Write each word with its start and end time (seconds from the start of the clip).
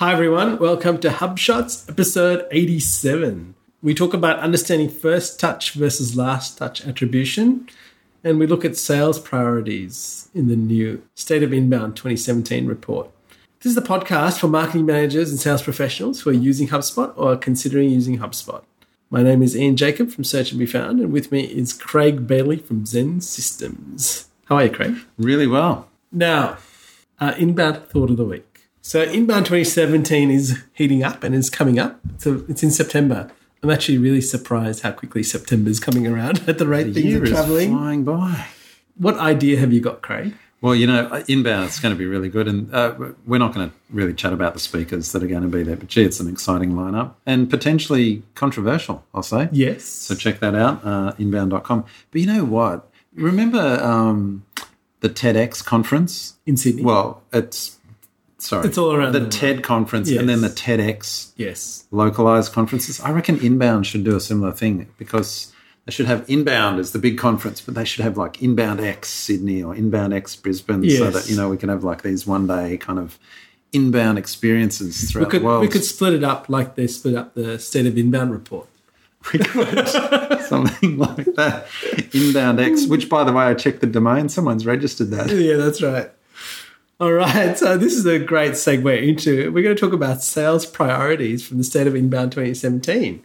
Hi, 0.00 0.14
everyone. 0.14 0.58
Welcome 0.58 0.96
to 1.00 1.10
HubShots, 1.10 1.86
episode 1.86 2.46
87. 2.50 3.54
We 3.82 3.92
talk 3.92 4.14
about 4.14 4.38
understanding 4.38 4.88
first 4.88 5.38
touch 5.38 5.72
versus 5.72 6.16
last 6.16 6.56
touch 6.56 6.86
attribution, 6.86 7.68
and 8.24 8.38
we 8.38 8.46
look 8.46 8.64
at 8.64 8.78
sales 8.78 9.18
priorities 9.18 10.30
in 10.34 10.48
the 10.48 10.56
new 10.56 11.02
State 11.16 11.42
of 11.42 11.52
Inbound 11.52 11.96
2017 11.96 12.66
report. 12.66 13.10
This 13.60 13.68
is 13.68 13.74
the 13.74 13.82
podcast 13.82 14.38
for 14.38 14.48
marketing 14.48 14.86
managers 14.86 15.28
and 15.28 15.38
sales 15.38 15.60
professionals 15.60 16.22
who 16.22 16.30
are 16.30 16.32
using 16.32 16.68
HubSpot 16.68 17.12
or 17.14 17.32
are 17.32 17.36
considering 17.36 17.90
using 17.90 18.20
HubSpot. 18.20 18.62
My 19.10 19.22
name 19.22 19.42
is 19.42 19.54
Ian 19.54 19.76
Jacob 19.76 20.08
from 20.08 20.24
Search 20.24 20.50
and 20.50 20.58
Be 20.58 20.64
Found, 20.64 21.00
and 21.00 21.12
with 21.12 21.30
me 21.30 21.42
is 21.42 21.74
Craig 21.74 22.26
Bailey 22.26 22.56
from 22.56 22.84
XEN 22.84 23.22
Systems. 23.22 24.30
How 24.46 24.56
are 24.56 24.64
you, 24.64 24.70
Craig? 24.70 24.96
Really 25.18 25.46
well. 25.46 25.90
Now, 26.10 26.56
our 27.20 27.36
inbound 27.36 27.84
thought 27.88 28.08
of 28.08 28.16
the 28.16 28.24
week. 28.24 28.49
So 28.82 29.02
Inbound 29.02 29.46
2017 29.46 30.30
is 30.30 30.62
heating 30.72 31.02
up 31.02 31.22
and 31.22 31.34
is 31.34 31.50
coming 31.50 31.78
up. 31.78 32.00
So 32.18 32.44
it's 32.48 32.62
in 32.62 32.70
September. 32.70 33.30
I'm 33.62 33.70
actually 33.70 33.98
really 33.98 34.22
surprised 34.22 34.82
how 34.82 34.92
quickly 34.92 35.22
September 35.22 35.68
is 35.70 35.78
coming 35.80 36.06
around 36.06 36.42
at 36.48 36.58
the 36.58 36.66
rate 36.66 36.84
The 36.84 36.94
things 36.94 37.06
year 37.06 37.20
are 37.20 37.24
is 37.24 37.30
traveling. 37.30 37.70
flying 37.76 38.04
by. 38.04 38.46
What 38.96 39.18
idea 39.18 39.58
have 39.58 39.72
you 39.72 39.80
got, 39.80 40.02
Craig? 40.02 40.34
Well, 40.62 40.74
you 40.74 40.86
know, 40.86 41.22
inbound 41.26 41.70
is 41.70 41.78
going 41.78 41.94
to 41.94 41.98
be 41.98 42.04
really 42.04 42.28
good, 42.28 42.46
and 42.46 42.74
uh, 42.74 42.94
we're 43.26 43.38
not 43.38 43.54
going 43.54 43.70
to 43.70 43.74
really 43.88 44.12
chat 44.12 44.34
about 44.34 44.52
the 44.52 44.60
speakers 44.60 45.12
that 45.12 45.22
are 45.22 45.26
going 45.26 45.40
to 45.42 45.48
be 45.48 45.62
there. 45.62 45.76
But 45.76 45.88
gee, 45.88 46.02
it's 46.04 46.20
an 46.20 46.28
exciting 46.28 46.72
lineup 46.72 47.14
and 47.24 47.48
potentially 47.48 48.22
controversial. 48.34 49.02
I'll 49.14 49.22
say. 49.22 49.48
Yes. 49.52 49.84
So 49.84 50.14
check 50.14 50.40
that 50.40 50.54
out, 50.54 50.84
uh, 50.84 51.14
inbound.com. 51.18 51.86
But 52.10 52.20
you 52.20 52.26
know 52.26 52.44
what? 52.44 52.90
Remember 53.14 53.82
um, 53.82 54.44
the 55.00 55.08
TEDx 55.08 55.64
conference? 55.64 56.34
in 56.44 56.58
Sydney. 56.58 56.82
Well, 56.82 57.22
it's 57.32 57.78
sorry, 58.40 58.66
It's 58.66 58.78
all 58.78 58.92
around 58.92 59.12
the 59.12 59.18
the 59.20 59.24
world. 59.24 59.32
TED 59.32 59.62
conference 59.62 60.10
and 60.10 60.28
then 60.28 60.40
the 60.40 60.48
TEDx 60.48 61.32
yes. 61.36 61.84
localized 61.90 62.52
conferences. 62.52 63.00
I 63.00 63.10
reckon 63.12 63.38
Inbound 63.38 63.86
should 63.86 64.04
do 64.04 64.16
a 64.16 64.20
similar 64.20 64.52
thing 64.52 64.88
because 64.98 65.52
they 65.86 65.92
should 65.92 66.06
have 66.06 66.28
Inbound 66.28 66.78
as 66.78 66.92
the 66.92 66.98
big 66.98 67.18
conference, 67.18 67.60
but 67.60 67.74
they 67.74 67.84
should 67.84 68.04
have 68.04 68.16
like 68.16 68.42
Inbound 68.42 68.80
X 68.80 69.08
Sydney 69.08 69.62
or 69.62 69.74
Inbound 69.74 70.12
X 70.14 70.36
Brisbane, 70.36 70.88
so 70.90 71.10
that 71.10 71.28
you 71.28 71.36
know 71.36 71.48
we 71.48 71.56
can 71.56 71.68
have 71.68 71.84
like 71.84 72.02
these 72.02 72.26
one 72.26 72.46
day 72.46 72.76
kind 72.76 72.98
of 72.98 73.18
inbound 73.72 74.18
experiences 74.18 75.00
We 75.00 75.06
throughout 75.12 75.30
could, 75.30 75.42
the 75.42 75.46
world. 75.46 75.60
we 75.62 75.68
could 75.68 75.84
split 75.84 76.12
it 76.14 76.24
up 76.24 76.48
like 76.48 76.74
they 76.74 76.86
split 76.88 77.14
up 77.14 77.34
the 77.34 77.58
State 77.58 77.86
of 77.86 77.96
Inbound 77.96 78.32
report. 78.32 78.66
We 79.32 79.38
could. 79.38 79.86
something 80.40 80.96
like 80.98 81.26
that. 81.36 81.66
Inbound 82.12 82.58
X, 82.58 82.86
which 82.86 83.08
by 83.08 83.22
the 83.22 83.32
way, 83.32 83.44
I 83.44 83.54
checked 83.54 83.80
the 83.80 83.86
domain. 83.86 84.28
Someone's 84.28 84.64
registered 84.66 85.10
that. 85.10 85.30
Yeah, 85.30 85.56
that's 85.56 85.82
right. 85.82 86.10
All 87.00 87.14
right, 87.14 87.58
so 87.58 87.78
this 87.78 87.94
is 87.94 88.04
a 88.04 88.18
great 88.18 88.52
segue 88.52 89.08
into 89.08 89.50
we're 89.52 89.62
going 89.62 89.74
to 89.74 89.80
talk 89.80 89.94
about 89.94 90.22
sales 90.22 90.66
priorities 90.66 91.42
from 91.42 91.56
the 91.56 91.64
State 91.64 91.86
of 91.86 91.96
Inbound 91.96 92.32
2017. 92.32 93.24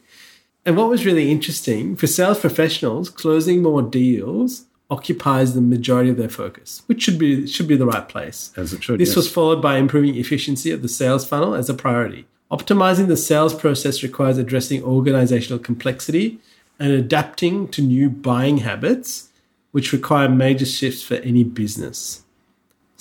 And 0.65 0.77
what 0.77 0.87
was 0.87 1.05
really 1.05 1.29
interesting 1.29 1.97
for 1.97 2.07
sales 2.07 2.39
professionals, 2.39 3.09
closing 3.09 3.61
more 3.61 3.81
deals 3.81 4.63
occupies 4.89 5.55
the 5.55 5.61
majority 5.61 6.09
of 6.09 6.15
their 6.15 6.29
focus, 6.29 6.83
which 6.85 7.03
should 7.03 7.19
be 7.19 7.45
should 7.47 7.67
be 7.67 7.75
the 7.75 7.85
right 7.85 8.07
place. 8.07 8.53
As 8.55 8.71
it 8.71 8.81
should. 8.81 8.97
This 8.97 9.09
yes. 9.09 9.17
was 9.17 9.31
followed 9.31 9.61
by 9.61 9.77
improving 9.77 10.15
efficiency 10.15 10.71
of 10.71 10.81
the 10.81 10.87
sales 10.87 11.27
funnel 11.27 11.53
as 11.53 11.69
a 11.69 11.73
priority. 11.73 12.25
Optimizing 12.49 13.07
the 13.07 13.17
sales 13.17 13.53
process 13.53 14.03
requires 14.03 14.37
addressing 14.37 14.83
organizational 14.83 15.59
complexity 15.59 16.39
and 16.79 16.93
adapting 16.93 17.67
to 17.69 17.81
new 17.81 18.09
buying 18.09 18.59
habits, 18.59 19.29
which 19.71 19.91
require 19.91 20.29
major 20.29 20.65
shifts 20.65 21.01
for 21.01 21.15
any 21.15 21.43
business. 21.43 22.21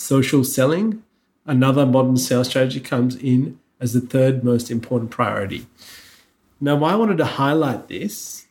Social 0.04 0.44
selling, 0.44 1.02
another 1.46 1.86
modern 1.86 2.18
sales 2.18 2.48
strategy, 2.48 2.78
comes 2.78 3.16
in 3.16 3.58
as 3.80 3.94
the 3.94 4.02
third 4.02 4.44
most 4.44 4.70
important 4.70 5.10
priority. 5.10 5.66
Now, 6.60 6.76
why 6.76 6.92
I 6.92 6.96
wanted 6.96 7.16
to 7.16 7.24
highlight 7.24 7.88
this 7.88 8.46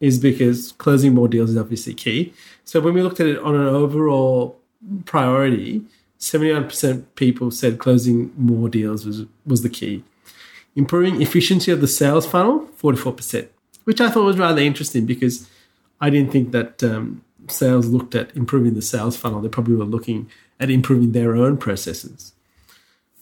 is 0.00 0.18
because 0.18 0.72
closing 0.72 1.12
more 1.12 1.28
deals 1.28 1.50
is 1.50 1.58
obviously 1.58 1.92
key. 1.92 2.32
So 2.64 2.80
when 2.80 2.94
we 2.94 3.02
looked 3.02 3.20
at 3.20 3.26
it 3.26 3.38
on 3.40 3.54
an 3.54 3.66
overall 3.66 4.58
priority, 5.04 5.82
79% 6.20 7.04
people 7.16 7.50
said 7.50 7.78
closing 7.78 8.32
more 8.38 8.70
deals 8.70 9.04
was, 9.04 9.26
was 9.44 9.62
the 9.62 9.68
key. 9.68 10.04
Improving 10.74 11.20
efficiency 11.20 11.70
of 11.70 11.82
the 11.82 11.86
sales 11.86 12.24
funnel, 12.26 12.70
44%, 12.80 13.48
which 13.84 14.00
I 14.00 14.08
thought 14.08 14.24
was 14.24 14.38
rather 14.38 14.62
interesting 14.62 15.04
because 15.04 15.50
I 16.00 16.08
didn't 16.08 16.32
think 16.32 16.52
that 16.52 16.82
um, 16.82 17.22
sales 17.48 17.88
looked 17.88 18.14
at 18.14 18.34
improving 18.36 18.74
the 18.74 18.82
sales 18.82 19.16
funnel. 19.16 19.40
They 19.40 19.48
probably 19.48 19.76
were 19.76 19.84
looking 19.84 20.30
at 20.60 20.70
improving 20.70 21.12
their 21.12 21.34
own 21.34 21.56
processes. 21.56 22.32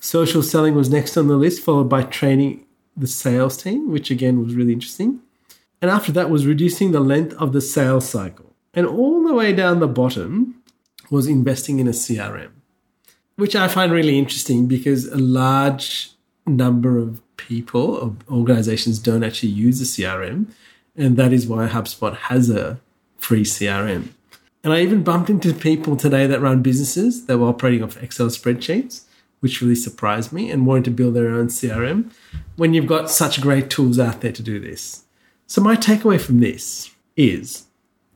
Social 0.00 0.42
selling 0.42 0.74
was 0.74 0.90
next 0.90 1.16
on 1.16 1.28
the 1.28 1.36
list, 1.36 1.62
followed 1.62 1.88
by 1.88 2.02
training 2.02 2.66
the 2.96 3.06
sales 3.06 3.56
team, 3.56 3.90
which 3.90 4.10
again 4.10 4.42
was 4.42 4.54
really 4.54 4.72
interesting. 4.72 5.20
And 5.80 5.90
after 5.90 6.12
that 6.12 6.30
was 6.30 6.46
reducing 6.46 6.92
the 6.92 7.00
length 7.00 7.34
of 7.34 7.52
the 7.52 7.60
sales 7.60 8.08
cycle. 8.08 8.54
And 8.74 8.86
all 8.86 9.26
the 9.26 9.34
way 9.34 9.52
down 9.52 9.80
the 9.80 9.88
bottom 9.88 10.62
was 11.10 11.26
investing 11.26 11.78
in 11.78 11.86
a 11.86 11.92
CRM, 11.92 12.50
which 13.36 13.54
I 13.54 13.68
find 13.68 13.92
really 13.92 14.18
interesting 14.18 14.66
because 14.66 15.06
a 15.06 15.18
large 15.18 16.10
number 16.46 16.98
of 16.98 17.20
people 17.36 17.96
or 17.96 18.16
organizations 18.34 18.98
don't 18.98 19.24
actually 19.24 19.50
use 19.50 19.80
a 19.80 19.84
CRM. 19.84 20.46
And 20.96 21.16
that 21.16 21.32
is 21.32 21.46
why 21.46 21.68
HubSpot 21.68 22.16
has 22.16 22.50
a 22.50 22.80
free 23.22 23.44
CRM. 23.44 24.08
And 24.64 24.72
I 24.72 24.80
even 24.80 25.02
bumped 25.02 25.30
into 25.30 25.54
people 25.54 25.96
today 25.96 26.26
that 26.26 26.40
run 26.40 26.62
businesses 26.62 27.26
that 27.26 27.38
were 27.38 27.48
operating 27.48 27.82
off 27.82 28.00
Excel 28.02 28.28
spreadsheets, 28.28 29.02
which 29.40 29.60
really 29.60 29.74
surprised 29.74 30.32
me 30.32 30.50
and 30.50 30.66
wanted 30.66 30.84
to 30.84 30.90
build 30.90 31.14
their 31.14 31.30
own 31.30 31.48
CRM 31.48 32.12
when 32.56 32.74
you've 32.74 32.86
got 32.86 33.10
such 33.10 33.40
great 33.40 33.70
tools 33.70 33.98
out 33.98 34.20
there 34.20 34.32
to 34.32 34.42
do 34.42 34.60
this. 34.60 35.04
So, 35.46 35.60
my 35.60 35.74
takeaway 35.76 36.20
from 36.20 36.40
this 36.40 36.90
is 37.16 37.66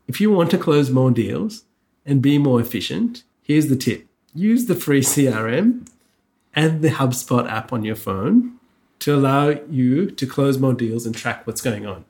if 0.06 0.20
you 0.20 0.30
want 0.30 0.50
to 0.52 0.58
close 0.58 0.90
more 0.90 1.10
deals 1.10 1.64
and 2.04 2.22
be 2.22 2.38
more 2.38 2.60
efficient, 2.60 3.24
here's 3.42 3.68
the 3.68 3.76
tip 3.76 4.06
use 4.34 4.66
the 4.66 4.74
free 4.74 5.00
CRM 5.00 5.86
and 6.54 6.82
the 6.82 6.90
HubSpot 6.90 7.50
app 7.50 7.72
on 7.72 7.84
your 7.84 7.96
phone 7.96 8.58
to 9.00 9.14
allow 9.14 9.48
you 9.70 10.10
to 10.10 10.26
close 10.26 10.58
more 10.58 10.74
deals 10.74 11.06
and 11.06 11.14
track 11.14 11.46
what's 11.46 11.60
going 11.60 11.86
on. 11.86 12.04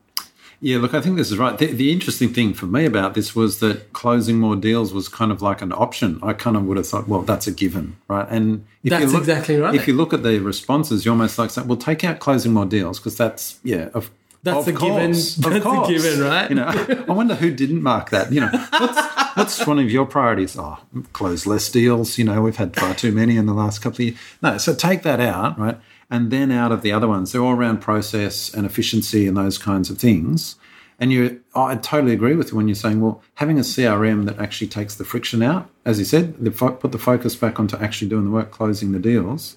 Yeah, 0.60 0.78
look, 0.78 0.94
I 0.94 1.00
think 1.02 1.16
this 1.16 1.30
is 1.30 1.36
right. 1.38 1.56
The, 1.58 1.66
the 1.66 1.92
interesting 1.92 2.32
thing 2.32 2.54
for 2.54 2.66
me 2.66 2.86
about 2.86 3.14
this 3.14 3.36
was 3.36 3.60
that 3.60 3.92
closing 3.92 4.38
more 4.38 4.56
deals 4.56 4.92
was 4.94 5.08
kind 5.08 5.30
of 5.30 5.42
like 5.42 5.60
an 5.60 5.72
option. 5.72 6.18
I 6.22 6.32
kind 6.32 6.56
of 6.56 6.64
would 6.64 6.78
have 6.78 6.86
thought, 6.88 7.06
well, 7.06 7.22
that's 7.22 7.46
a 7.46 7.52
given, 7.52 7.96
right? 8.08 8.26
And 8.30 8.64
if 8.82 8.90
That's 8.90 9.04
you 9.04 9.10
look, 9.10 9.20
exactly 9.20 9.56
right. 9.56 9.74
If 9.74 9.86
you 9.86 9.94
look 9.94 10.14
at 10.14 10.22
the 10.22 10.38
responses, 10.38 11.04
you're 11.04 11.12
almost 11.12 11.38
like 11.38 11.50
saying, 11.50 11.68
well, 11.68 11.76
take 11.76 12.04
out 12.04 12.20
closing 12.20 12.52
more 12.52 12.64
deals 12.64 12.98
because 12.98 13.16
that's 13.18 13.58
yeah, 13.64 13.90
of 13.92 14.10
That's 14.44 14.66
of 14.66 14.74
a 14.76 14.78
given. 14.78 15.12
course, 15.12 15.36
of 15.36 15.42
That's 15.42 15.66
a 15.66 15.84
given, 15.92 16.20
right? 16.30 16.48
You 16.48 16.56
know, 16.56 17.04
I 17.08 17.12
wonder 17.12 17.34
who 17.34 17.50
didn't 17.54 17.82
mark 17.82 18.10
that. 18.10 18.32
You 18.32 18.40
know, 18.40 18.50
what's 18.78 19.36
what's 19.36 19.66
one 19.66 19.78
of 19.78 19.90
your 19.90 20.06
priorities? 20.06 20.56
Oh, 20.58 20.78
close 21.12 21.46
less 21.46 21.68
deals. 21.68 22.16
You 22.16 22.24
know, 22.24 22.40
we've 22.40 22.56
had 22.56 22.74
far 22.74 22.94
too 22.94 23.12
many 23.12 23.36
in 23.36 23.44
the 23.46 23.54
last 23.54 23.80
couple 23.80 23.96
of 23.96 24.00
years. 24.00 24.18
No, 24.40 24.56
so 24.56 24.74
take 24.74 25.02
that 25.02 25.20
out, 25.20 25.58
right? 25.58 25.76
And 26.10 26.30
then 26.30 26.52
out 26.52 26.70
of 26.72 26.82
the 26.82 26.92
other 26.92 27.08
ones, 27.08 27.32
they're 27.32 27.42
all 27.42 27.52
around 27.56 27.78
process 27.78 28.52
and 28.54 28.64
efficiency 28.64 29.26
and 29.26 29.36
those 29.36 29.58
kinds 29.58 29.90
of 29.90 29.98
things. 29.98 30.56
And 30.98 31.12
you, 31.12 31.42
I 31.54 31.74
totally 31.74 32.12
agree 32.14 32.36
with 32.36 32.50
you 32.52 32.56
when 32.56 32.68
you're 32.68 32.74
saying, 32.74 33.00
well, 33.00 33.22
having 33.34 33.58
a 33.58 33.62
CRM 33.62 34.24
that 34.26 34.38
actually 34.38 34.68
takes 34.68 34.94
the 34.94 35.04
friction 35.04 35.42
out, 35.42 35.68
as 35.84 35.98
you 35.98 36.04
said, 36.04 36.42
the 36.42 36.50
fo- 36.50 36.72
put 36.72 36.92
the 36.92 36.98
focus 36.98 37.34
back 37.36 37.58
onto 37.60 37.76
actually 37.76 38.08
doing 38.08 38.24
the 38.24 38.30
work, 38.30 38.50
closing 38.50 38.92
the 38.92 38.98
deals, 38.98 39.56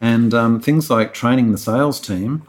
and 0.00 0.32
um, 0.34 0.60
things 0.60 0.88
like 0.90 1.12
training 1.12 1.50
the 1.50 1.58
sales 1.58 1.98
team 1.98 2.42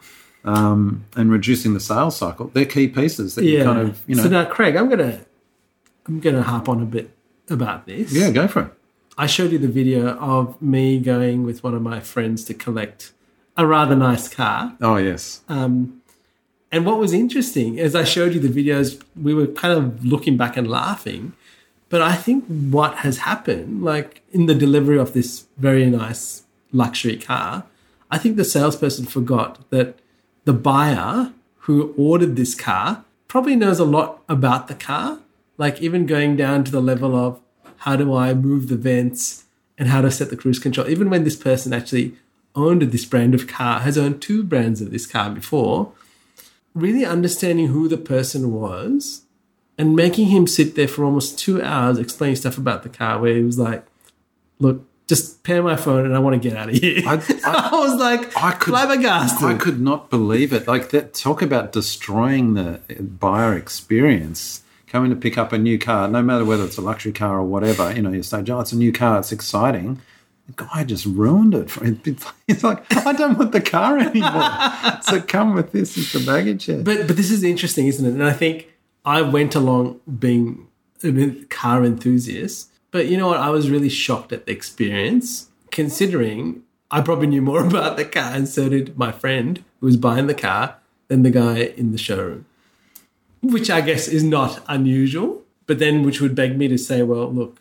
um, 0.44 1.06
and 1.16 1.32
reducing 1.32 1.74
the 1.74 1.80
sales 1.80 2.18
cycle. 2.18 2.52
They're 2.54 2.66
key 2.66 2.88
pieces 2.90 3.36
that 3.36 3.46
you 3.46 3.64
kind 3.64 3.80
of, 3.80 4.04
you 4.06 4.16
know, 4.16 4.24
So 4.24 4.30
now, 4.30 4.46
Craig, 4.46 4.76
I'm 4.76 4.90
gonna 4.90 5.22
I'm 6.06 6.20
gonna 6.20 6.44
harp 6.44 6.70
on 6.70 6.82
a 6.82 6.86
bit 6.86 7.10
about 7.50 7.86
this. 7.88 8.14
yeah, 8.14 8.30
go 8.30 8.48
for 8.48 8.62
it. 8.64 8.72
I 9.18 9.26
showed 9.26 9.52
you 9.52 9.58
the 9.58 9.68
video 9.68 10.10
of 10.18 10.62
me 10.62 11.00
going 11.00 11.44
with 11.44 11.64
one 11.64 11.74
of 11.74 11.82
my 11.82 12.00
friends 12.02 12.44
to 12.46 12.54
collect 12.54 13.14
a 13.58 13.66
rather 13.66 13.96
nice 13.96 14.28
car. 14.28 14.76
Oh 14.82 14.98
yes, 14.98 15.42
Um, 15.50 16.02
and 16.72 16.86
what 16.86 17.00
was 17.00 17.14
interesting 17.14 17.80
as 17.80 17.96
I 17.96 18.04
showed 18.04 18.34
you 18.34 18.40
the 18.40 18.50
videos, 18.50 19.02
we 19.22 19.34
were 19.34 19.48
kind 19.48 19.74
of 19.78 20.06
looking 20.06 20.38
back 20.38 20.58
and 20.58 20.70
laughing. 20.70 21.34
But 21.90 22.02
I 22.02 22.16
think 22.16 22.46
what 22.46 22.96
has 22.98 23.20
happened, 23.20 23.84
like 23.84 24.22
in 24.32 24.46
the 24.46 24.56
delivery 24.56 25.00
of 25.00 25.14
this 25.14 25.46
very 25.58 25.86
nice 25.90 26.44
luxury 26.74 27.18
car, 27.18 27.64
I 28.12 28.18
think 28.18 28.36
the 28.36 28.44
salesperson 28.44 29.06
forgot 29.06 29.70
that 29.70 29.98
the 30.44 30.54
buyer 30.54 31.32
who 31.60 31.94
ordered 31.98 32.36
this 32.36 32.56
car 32.56 33.06
probably 33.28 33.56
knows 33.56 33.80
a 33.80 33.86
lot 33.86 34.22
about 34.28 34.68
the 34.68 34.76
car, 34.76 35.20
like 35.58 35.82
even 35.82 36.06
going 36.06 36.36
down 36.36 36.64
to 36.66 36.72
the 36.72 36.82
level 36.82 37.16
of 37.16 37.40
how 37.78 37.96
do 37.96 38.14
I 38.14 38.34
move 38.34 38.68
the 38.68 38.76
vents 38.76 39.46
and 39.78 39.90
how 39.90 40.02
to 40.02 40.12
set 40.12 40.30
the 40.30 40.38
cruise 40.38 40.60
control. 40.60 40.90
Even 40.90 41.10
when 41.10 41.24
this 41.24 41.36
person 41.36 41.72
actually 41.72 42.16
owned 42.58 42.82
this 42.82 43.06
brand 43.06 43.34
of 43.36 43.48
car, 43.48 43.80
has 43.82 43.98
owned 43.98 44.22
two 44.22 44.44
brands 44.44 44.82
of 44.82 44.92
this 44.92 45.06
car 45.06 45.30
before, 45.30 45.94
really 46.74 47.06
understanding 47.06 47.68
who 47.68 47.88
the 47.88 47.98
person 47.98 48.52
was 48.52 49.22
and 49.78 49.96
making 49.96 50.28
him 50.28 50.48
sit 50.48 50.76
there 50.76 50.88
for 50.88 51.06
almost 51.06 51.38
two 51.40 51.62
hours 51.62 51.98
explaining 52.00 52.36
stuff 52.36 52.58
about 52.58 52.84
the 52.84 52.90
car 52.90 53.20
where 53.20 53.36
he 53.36 53.44
was 53.44 53.58
like, 53.60 53.86
look, 54.60 54.84
just 55.08 55.44
pair 55.44 55.64
my 55.64 55.76
phone 55.78 56.06
and 56.06 56.14
I 56.16 56.20
want 56.20 56.42
to 56.42 56.50
get 56.50 56.58
out 56.58 56.68
of 56.70 56.76
here. 56.76 57.02
I, 57.08 57.14
I- 57.46 57.70
I 57.72 57.80
was 57.80 58.00
like, 58.00 58.36
I 58.36 58.52
could- 58.52 58.72
flabbergasted. 58.74 59.44
I 59.48 59.54
could 59.54 59.80
not 59.80 60.10
believe 60.10 60.52
it. 60.52 60.68
Like 60.68 60.90
that. 60.90 61.14
Talk 61.14 61.42
about 61.42 61.72
destroying 61.72 62.56
the 62.56 62.82
buyer 63.00 63.56
experience. 63.56 64.64
Coming 64.88 65.10
to 65.10 65.18
pick 65.18 65.38
up 65.38 65.52
a 65.52 65.58
new 65.58 65.78
car, 65.78 66.08
no 66.08 66.22
matter 66.22 66.46
whether 66.46 66.64
it's 66.64 66.78
a 66.78 66.82
luxury 66.82 67.12
car 67.12 67.38
or 67.40 67.44
whatever, 67.44 67.94
you 67.94 68.02
know, 68.02 68.10
you 68.12 68.24
say, 68.24 68.42
"Oh, 68.48 68.62
it's 68.62 68.72
a 68.72 68.78
new 68.78 68.94
car. 68.94 69.20
It's 69.20 69.34
exciting." 69.34 70.00
The 70.48 70.66
guy 70.66 70.84
just 70.84 71.06
ruined 71.06 71.54
it. 71.54 71.70
For 71.70 71.86
It's 72.48 72.64
like 72.64 72.86
I 72.96 73.14
don't 73.14 73.38
want 73.38 73.52
the 73.52 73.62
car 73.62 73.98
anymore. 73.98 75.02
so 75.02 75.22
come 75.22 75.54
with 75.54 75.72
this 75.72 75.98
as 75.98 76.12
the 76.14 76.20
baggage 76.20 76.66
here. 76.66 76.82
But 76.82 77.08
but 77.08 77.18
this 77.18 77.32
is 77.32 77.44
interesting, 77.44 77.88
isn't 77.88 78.06
it? 78.06 78.14
And 78.14 78.24
I 78.24 78.34
think 78.34 78.70
I 79.06 79.22
went 79.22 79.56
along 79.56 80.00
being 80.20 80.68
a 81.04 81.46
car 81.50 81.84
enthusiast, 81.86 82.70
but 82.92 83.08
you 83.08 83.18
know 83.18 83.28
what? 83.28 83.40
I 83.40 83.50
was 83.50 83.70
really 83.70 83.90
shocked 83.90 84.32
at 84.32 84.46
the 84.46 84.52
experience, 84.52 85.50
considering 85.72 86.64
I 86.90 87.02
probably 87.02 87.28
knew 87.28 87.42
more 87.42 87.64
about 87.68 87.98
the 87.98 88.06
car, 88.06 88.32
and 88.34 88.48
so 88.48 88.70
did 88.70 88.98
my 88.98 89.12
friend 89.12 89.64
who 89.80 89.86
was 89.86 89.98
buying 89.98 90.28
the 90.28 90.34
car 90.34 90.78
than 91.08 91.24
the 91.24 91.30
guy 91.30 91.58
in 91.58 91.92
the 91.92 91.98
showroom, 91.98 92.46
which 93.42 93.70
I 93.70 93.82
guess 93.82 94.08
is 94.08 94.24
not 94.24 94.64
unusual. 94.68 95.44
But 95.66 95.80
then, 95.80 96.04
which 96.04 96.22
would 96.22 96.34
beg 96.34 96.58
me 96.58 96.70
to 96.70 96.78
say, 96.78 97.04
well, 97.04 97.30
look, 97.30 97.60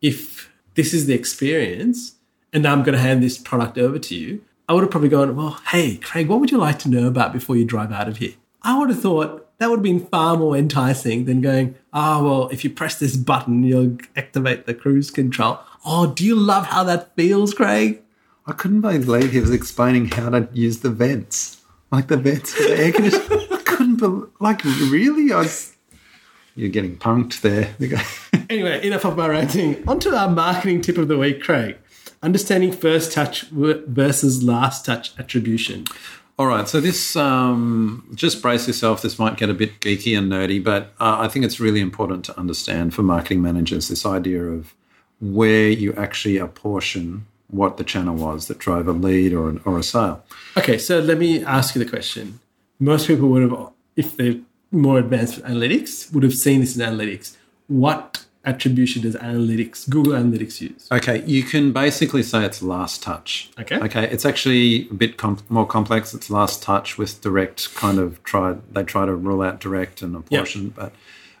if 0.00 0.48
this 0.74 0.94
is 0.94 1.06
the 1.06 1.14
experience, 1.14 2.14
and 2.52 2.62
now 2.62 2.72
I'm 2.72 2.82
going 2.82 2.94
to 2.96 3.00
hand 3.00 3.22
this 3.22 3.38
product 3.38 3.78
over 3.78 3.98
to 3.98 4.14
you, 4.14 4.42
I 4.68 4.74
would 4.74 4.82
have 4.82 4.90
probably 4.90 5.08
gone, 5.08 5.34
well, 5.34 5.60
hey, 5.68 5.96
Craig, 5.96 6.28
what 6.28 6.40
would 6.40 6.50
you 6.50 6.58
like 6.58 6.78
to 6.80 6.90
know 6.90 7.06
about 7.06 7.32
before 7.32 7.56
you 7.56 7.64
drive 7.64 7.90
out 7.90 8.08
of 8.08 8.18
here? 8.18 8.34
I 8.62 8.78
would 8.78 8.90
have 8.90 9.00
thought 9.00 9.48
that 9.58 9.70
would 9.70 9.78
have 9.78 9.82
been 9.82 10.06
far 10.06 10.36
more 10.36 10.56
enticing 10.56 11.24
than 11.24 11.40
going, 11.40 11.74
ah, 11.92 12.22
well, 12.22 12.48
if 12.48 12.64
you 12.64 12.70
press 12.70 12.98
this 12.98 13.16
button, 13.16 13.64
you'll 13.64 13.96
activate 14.14 14.66
the 14.66 14.74
cruise 14.74 15.10
control. 15.10 15.60
Oh, 15.84 16.12
do 16.12 16.24
you 16.24 16.34
love 16.34 16.66
how 16.66 16.84
that 16.84 17.14
feels, 17.16 17.54
Craig? 17.54 18.02
I 18.46 18.52
couldn't 18.52 18.80
believe 18.82 19.32
he 19.32 19.40
was 19.40 19.50
explaining 19.50 20.08
how 20.08 20.30
to 20.30 20.48
use 20.52 20.80
the 20.80 20.90
vents, 20.90 21.62
like 21.90 22.08
the 22.08 22.16
vents 22.16 22.54
for 22.54 22.62
the 22.62 22.78
air 22.78 22.92
conditioning. 22.92 23.46
I 23.50 23.62
couldn't 23.64 23.96
believe, 23.96 24.28
like, 24.40 24.64
really? 24.64 25.32
I 25.32 25.38
was. 25.38 25.74
You're 26.54 26.70
getting 26.70 26.96
punked 26.96 27.40
there. 27.40 27.74
Anyway, 28.50 28.86
enough 28.86 29.04
of 29.04 29.16
my 29.16 29.28
ranting. 29.28 29.86
On 29.86 30.00
to 30.00 30.16
our 30.16 30.30
marketing 30.30 30.80
tip 30.80 30.98
of 30.98 31.08
the 31.08 31.18
week, 31.18 31.42
Craig. 31.42 31.76
Understanding 32.22 32.72
first 32.72 33.12
touch 33.12 33.42
versus 33.50 34.42
last 34.42 34.84
touch 34.84 35.18
attribution. 35.18 35.84
All 36.38 36.46
right, 36.46 36.68
so 36.68 36.80
this 36.80 37.16
um, 37.16 38.08
just 38.14 38.42
brace 38.42 38.66
yourself. 38.68 39.02
This 39.02 39.18
might 39.18 39.36
get 39.36 39.50
a 39.50 39.54
bit 39.54 39.80
geeky 39.80 40.16
and 40.16 40.30
nerdy, 40.30 40.62
but 40.62 40.94
uh, 41.00 41.16
I 41.18 41.28
think 41.28 41.44
it's 41.44 41.58
really 41.58 41.80
important 41.80 42.24
to 42.26 42.38
understand 42.38 42.94
for 42.94 43.02
marketing 43.02 43.42
managers 43.42 43.88
this 43.88 44.06
idea 44.06 44.44
of 44.44 44.72
where 45.20 45.68
you 45.68 45.92
actually 45.94 46.38
apportion 46.38 47.26
what 47.48 47.76
the 47.76 47.84
channel 47.84 48.14
was 48.14 48.46
that 48.46 48.58
drove 48.58 48.86
a 48.86 48.92
lead 48.92 49.32
or, 49.32 49.48
an, 49.48 49.60
or 49.64 49.78
a 49.78 49.82
sale. 49.82 50.24
Okay, 50.56 50.78
so 50.78 51.00
let 51.00 51.18
me 51.18 51.44
ask 51.44 51.74
you 51.74 51.82
the 51.82 51.90
question. 51.90 52.38
Most 52.78 53.08
people 53.08 53.28
would 53.30 53.50
have, 53.50 53.70
if 53.96 54.16
they're 54.16 54.36
more 54.70 54.98
advanced 54.98 55.42
analytics, 55.42 56.12
would 56.12 56.22
have 56.22 56.34
seen 56.34 56.60
this 56.60 56.76
in 56.76 56.82
analytics. 56.82 57.36
What 57.66 58.26
attribution 58.48 59.02
does 59.02 59.14
analytics, 59.16 59.88
Google 59.88 60.14
Analytics 60.14 60.60
use? 60.60 60.88
Okay, 60.90 61.22
you 61.26 61.42
can 61.42 61.72
basically 61.72 62.22
say 62.22 62.44
it's 62.44 62.62
last 62.62 63.02
touch. 63.02 63.50
Okay. 63.60 63.78
Okay, 63.78 64.04
it's 64.10 64.24
actually 64.24 64.88
a 64.88 64.94
bit 64.94 65.18
com- 65.18 65.38
more 65.48 65.66
complex. 65.66 66.14
It's 66.14 66.30
last 66.30 66.62
touch 66.62 66.96
with 66.96 67.20
direct 67.20 67.74
kind 67.74 67.98
of 67.98 68.22
try. 68.24 68.56
They 68.72 68.84
try 68.84 69.04
to 69.06 69.14
rule 69.14 69.42
out 69.42 69.60
direct 69.60 70.00
and 70.02 70.16
apportion, 70.16 70.70
but 70.70 70.92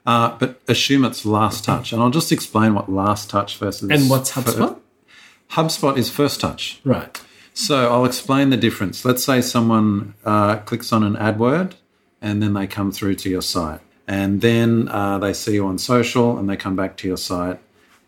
uh, 0.06 0.36
but 0.38 0.60
assume 0.68 1.04
it's 1.04 1.24
last 1.24 1.64
touch. 1.64 1.92
And 1.92 2.02
I'll 2.02 2.10
just 2.10 2.30
explain 2.30 2.74
what 2.74 2.90
last 2.90 3.30
touch 3.30 3.56
versus 3.56 3.90
And 3.90 4.10
what's 4.10 4.32
HubSpot? 4.32 4.78
HubSpot 5.52 5.96
is 5.96 6.10
first 6.10 6.40
touch. 6.40 6.80
Right. 6.84 7.20
So 7.54 7.90
I'll 7.90 8.04
explain 8.04 8.50
the 8.50 8.56
difference. 8.56 9.04
Let's 9.04 9.24
say 9.24 9.40
someone 9.40 10.14
uh, 10.24 10.56
clicks 10.58 10.92
on 10.92 11.02
an 11.02 11.16
AdWord 11.16 11.72
and 12.20 12.42
then 12.42 12.54
they 12.54 12.66
come 12.66 12.92
through 12.92 13.16
to 13.16 13.28
your 13.28 13.42
site. 13.42 13.80
And 14.08 14.40
then 14.40 14.88
uh, 14.88 15.18
they 15.18 15.32
see 15.34 15.54
you 15.54 15.66
on 15.66 15.76
social 15.78 16.38
and 16.38 16.48
they 16.48 16.56
come 16.56 16.74
back 16.74 16.96
to 16.96 17.06
your 17.06 17.18
site 17.18 17.60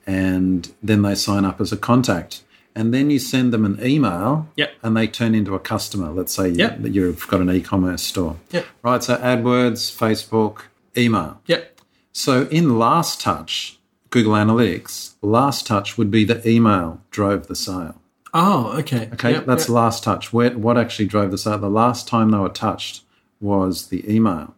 and 0.07 0.73
then 0.83 1.03
they 1.03 1.15
sign 1.15 1.45
up 1.45 1.61
as 1.61 1.73
a 1.73 1.77
contact. 1.77 2.43
And 2.75 2.95
then 2.95 3.11
you 3.11 3.19
send 3.19 3.53
them 3.53 3.65
an 3.67 3.79
email 3.85 4.49
Yep. 4.57 4.71
and 4.83 4.97
they 4.97 5.07
turn 5.07 5.35
into 5.35 5.55
a 5.55 5.59
customer. 5.59 6.11
Let's 6.11 6.33
say 6.33 6.49
you, 6.49 6.55
Yep. 6.57 6.83
that 6.83 6.93
you've 6.93 7.29
got 7.29 7.41
an 7.43 7.51
e 7.51 7.61
commerce 7.61 8.03
store. 8.03 8.37
Yep. 8.51 8.67
Right. 8.83 9.03
So 9.05 9.17
AdWords, 9.17 9.91
Facebook, 9.95 10.63
email. 10.97 11.41
Yep. 11.47 11.81
So 12.13 12.45
in 12.45 12.79
last 12.79 13.21
touch, 13.21 13.79
Google 14.09 14.33
Analytics, 14.33 15.15
last 15.23 15.67
touch 15.67 15.99
would 15.99 16.11
be 16.11 16.25
the 16.25 16.47
email 16.49 17.01
drove 17.11 17.47
the 17.47 17.55
sale. 17.57 17.97
Oh, 18.33 18.73
okay. 18.79 19.11
Okay, 19.13 19.33
Yep, 19.33 19.47
that's 19.47 19.65
yep. 19.65 19.75
last 19.75 20.05
touch. 20.05 20.33
Where, 20.33 20.51
what 20.57 20.79
actually 20.79 21.07
drove 21.07 21.31
this 21.33 21.47
out? 21.47 21.61
The 21.61 21.69
last 21.69 22.09
time 22.09 22.31
they 22.31 22.39
were 22.39 22.49
touched 22.49 23.03
was 23.41 23.89
the 23.89 24.09
email. 24.13 24.55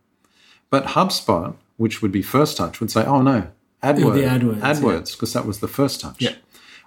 But 0.72 0.86
HubSpot, 0.96 1.54
which 1.76 2.00
would 2.00 2.12
be 2.12 2.22
first 2.22 2.56
touch, 2.56 2.80
would 2.80 2.90
say, 2.90 3.04
"Oh 3.04 3.20
no, 3.20 3.48
AdWords, 3.82 4.14
the 4.14 4.22
AdWords. 4.22 4.60
AdWords, 4.60 5.12
because 5.12 5.34
that 5.34 5.44
was 5.46 5.60
the 5.60 5.68
first 5.68 6.00
touch." 6.00 6.22
Yeah. 6.22 6.36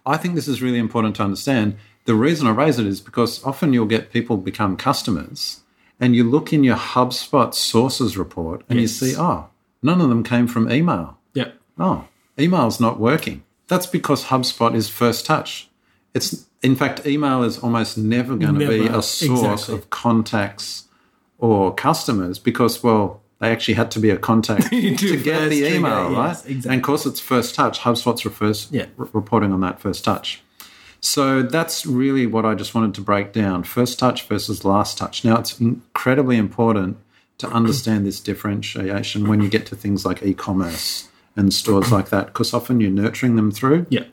I 0.07 0.17
think 0.17 0.33
this 0.33 0.47
is 0.47 0.59
really 0.59 0.79
important 0.79 1.15
to 1.17 1.23
understand. 1.23 1.75
The 2.05 2.15
reason 2.15 2.47
I 2.47 2.51
raise 2.51 2.79
it 2.79 2.87
is 2.87 2.99
because 2.99 3.43
often 3.43 3.73
you'll 3.73 3.85
get 3.85 4.11
people 4.11 4.37
become 4.37 4.75
customers, 4.75 5.61
and 5.99 6.15
you 6.15 6.23
look 6.23 6.51
in 6.51 6.63
your 6.63 6.77
HubSpot 6.77 7.53
sources 7.53 8.17
report, 8.17 8.63
and 8.67 8.79
Yes. 8.79 8.99
you 9.01 9.09
see, 9.09 9.15
oh, 9.19 9.49
none 9.83 10.01
of 10.01 10.09
them 10.09 10.23
came 10.23 10.47
from 10.47 10.71
email. 10.71 11.19
Yeah. 11.35 11.51
Oh, 11.77 12.05
email's 12.39 12.79
not 12.79 12.99
working. 12.99 13.43
That's 13.67 13.85
because 13.85 14.25
HubSpot 14.25 14.73
is 14.73 14.89
first 14.89 15.27
touch. 15.27 15.69
It's 16.15 16.47
in 16.63 16.75
fact, 16.75 17.05
email 17.05 17.43
is 17.43 17.59
almost 17.59 17.99
never 17.99 18.35
going 18.35 18.57
to 18.57 18.67
be 18.67 18.87
a 18.87 19.03
source 19.03 19.21
exactly. 19.21 19.75
of 19.75 19.89
contacts 19.91 20.85
or 21.37 21.71
customers 21.75 22.39
because, 22.39 22.81
well, 22.81 23.21
they 23.39 23.51
actually 23.51 23.73
had 23.75 23.91
to 23.91 23.99
be 23.99 24.09
a 24.09 24.17
contact 24.17 24.63
To 24.69 24.81
get 24.91 24.99
the 25.49 25.59
trigger, 25.61 25.75
email, 25.75 26.11
yes, 26.11 26.15
right? 26.15 26.51
exactly. 26.51 26.69
And 26.71 26.79
of 26.81 26.85
course, 26.85 27.05
it's 27.05 27.19
first 27.19 27.53
touch. 27.55 27.79
HubSpot's 27.79 28.23
refers, 28.25 28.67
Yeah. 28.71 28.85
r- 28.97 29.09
reporting 29.13 29.51
on 29.51 29.61
that 29.61 29.79
first 29.79 30.03
touch. 30.05 30.41
So 31.01 31.43
that's 31.43 31.85
really 31.85 32.25
what 32.25 32.45
I 32.45 32.55
just 32.55 32.73
wanted 32.73 32.93
to 32.95 33.01
break 33.01 33.31
down 33.33 33.63
first 33.63 33.99
touch 33.99 34.27
versus 34.27 34.65
last 34.65 34.97
touch. 34.97 35.23
Now, 35.23 35.37
it's 35.37 35.59
incredibly 35.59 36.37
important 36.37 36.97
to 37.37 37.47
understand 37.49 38.05
this 38.05 38.19
differentiation 38.21 39.27
when 39.27 39.41
you 39.41 39.49
get 39.49 39.65
to 39.67 39.75
things 39.75 40.05
like 40.05 40.23
e 40.23 40.33
commerce 40.33 41.09
and 41.35 41.53
stores 41.53 41.91
like 41.91 42.09
that, 42.09 42.27
because 42.27 42.53
often 42.53 42.79
you're 42.79 42.89
nurturing 42.89 43.35
them 43.35 43.51
through. 43.51 43.85
Yep. 43.89 44.07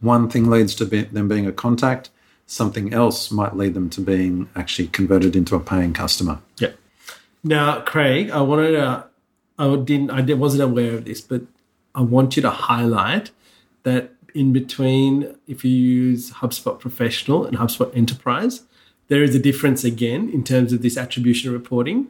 One 0.00 0.28
thing 0.28 0.48
leads 0.50 0.74
to 0.76 0.84
be, 0.84 1.02
them 1.04 1.26
being 1.28 1.46
a 1.46 1.52
contact, 1.52 2.10
something 2.46 2.92
else 2.92 3.30
might 3.30 3.56
lead 3.56 3.72
them 3.74 3.88
to 3.90 4.00
being 4.00 4.48
actually 4.54 4.88
converted 4.88 5.34
into 5.34 5.56
a 5.56 5.60
paying 5.60 5.92
customer. 5.94 6.38
Yep. 6.58 6.76
Now, 7.42 7.80
Craig, 7.80 8.30
I 8.30 8.40
wanted 8.42 8.72
to. 8.72 9.06
I 9.58 9.76
didn't. 9.76 10.10
I 10.10 10.22
wasn't 10.34 10.62
aware 10.62 10.94
of 10.94 11.04
this, 11.04 11.20
but 11.20 11.42
I 11.94 12.02
want 12.02 12.36
you 12.36 12.42
to 12.42 12.50
highlight 12.50 13.30
that 13.82 14.12
in 14.34 14.52
between, 14.52 15.36
if 15.46 15.64
you 15.64 15.70
use 15.70 16.30
HubSpot 16.30 16.78
Professional 16.78 17.44
and 17.44 17.56
HubSpot 17.56 17.94
Enterprise, 17.96 18.62
there 19.08 19.22
is 19.22 19.34
a 19.34 19.38
difference 19.38 19.84
again 19.84 20.30
in 20.30 20.44
terms 20.44 20.72
of 20.72 20.82
this 20.82 20.96
attribution 20.96 21.52
reporting. 21.52 22.04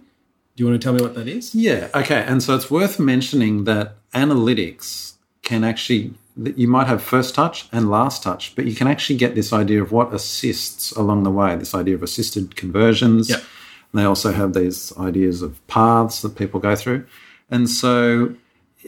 Do 0.56 0.64
you 0.64 0.66
want 0.68 0.80
to 0.80 0.84
tell 0.84 0.92
me 0.92 1.00
what 1.00 1.14
that 1.14 1.28
is? 1.28 1.54
Yeah. 1.54 1.88
Okay. 1.94 2.22
And 2.26 2.42
so 2.42 2.54
it's 2.54 2.70
worth 2.70 2.98
mentioning 2.98 3.64
that 3.64 3.94
analytics 4.12 5.14
can 5.42 5.64
actually, 5.64 6.12
that 6.36 6.58
you 6.58 6.68
might 6.68 6.86
have 6.86 7.02
first 7.02 7.34
touch 7.34 7.68
and 7.72 7.90
last 7.90 8.22
touch, 8.22 8.54
but 8.54 8.66
you 8.66 8.74
can 8.74 8.86
actually 8.86 9.16
get 9.16 9.34
this 9.34 9.52
idea 9.52 9.82
of 9.82 9.90
what 9.92 10.12
assists 10.12 10.92
along 10.92 11.22
the 11.22 11.30
way, 11.30 11.56
this 11.56 11.74
idea 11.74 11.94
of 11.94 12.02
assisted 12.02 12.56
conversions. 12.56 13.30
Yep. 13.30 13.42
They 13.92 14.04
also 14.04 14.32
have 14.32 14.54
these 14.54 14.96
ideas 14.98 15.42
of 15.42 15.66
paths 15.66 16.22
that 16.22 16.36
people 16.36 16.60
go 16.60 16.76
through. 16.76 17.06
And 17.50 17.68
so 17.68 18.34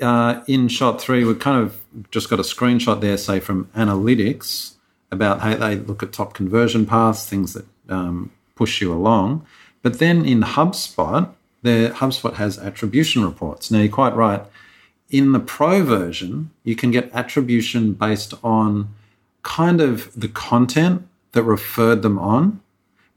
uh, 0.00 0.42
in 0.46 0.68
shot 0.68 1.00
three, 1.00 1.24
we've 1.24 1.38
kind 1.38 1.60
of 1.60 1.78
just 2.10 2.30
got 2.30 2.38
a 2.38 2.42
screenshot 2.42 3.00
there, 3.00 3.16
say 3.16 3.40
from 3.40 3.66
analytics, 3.76 4.74
about 5.10 5.40
how 5.40 5.56
they 5.56 5.76
look 5.76 6.02
at 6.02 6.12
top 6.12 6.34
conversion 6.34 6.86
paths, 6.86 7.28
things 7.28 7.52
that 7.52 7.66
um, 7.88 8.30
push 8.54 8.80
you 8.80 8.92
along. 8.92 9.44
But 9.82 9.98
then 9.98 10.24
in 10.24 10.40
HubSpot, 10.40 11.28
the 11.62 11.92
HubSpot 11.94 12.34
has 12.34 12.58
attribution 12.58 13.24
reports. 13.24 13.70
Now 13.70 13.80
you're 13.80 13.92
quite 13.92 14.14
right. 14.14 14.42
In 15.10 15.32
the 15.32 15.40
pro 15.40 15.84
version, 15.84 16.50
you 16.64 16.74
can 16.74 16.90
get 16.90 17.10
attribution 17.12 17.92
based 17.92 18.32
on 18.42 18.94
kind 19.42 19.80
of 19.80 20.12
the 20.18 20.28
content 20.28 21.06
that 21.32 21.42
referred 21.42 22.02
them 22.02 22.18
on, 22.18 22.60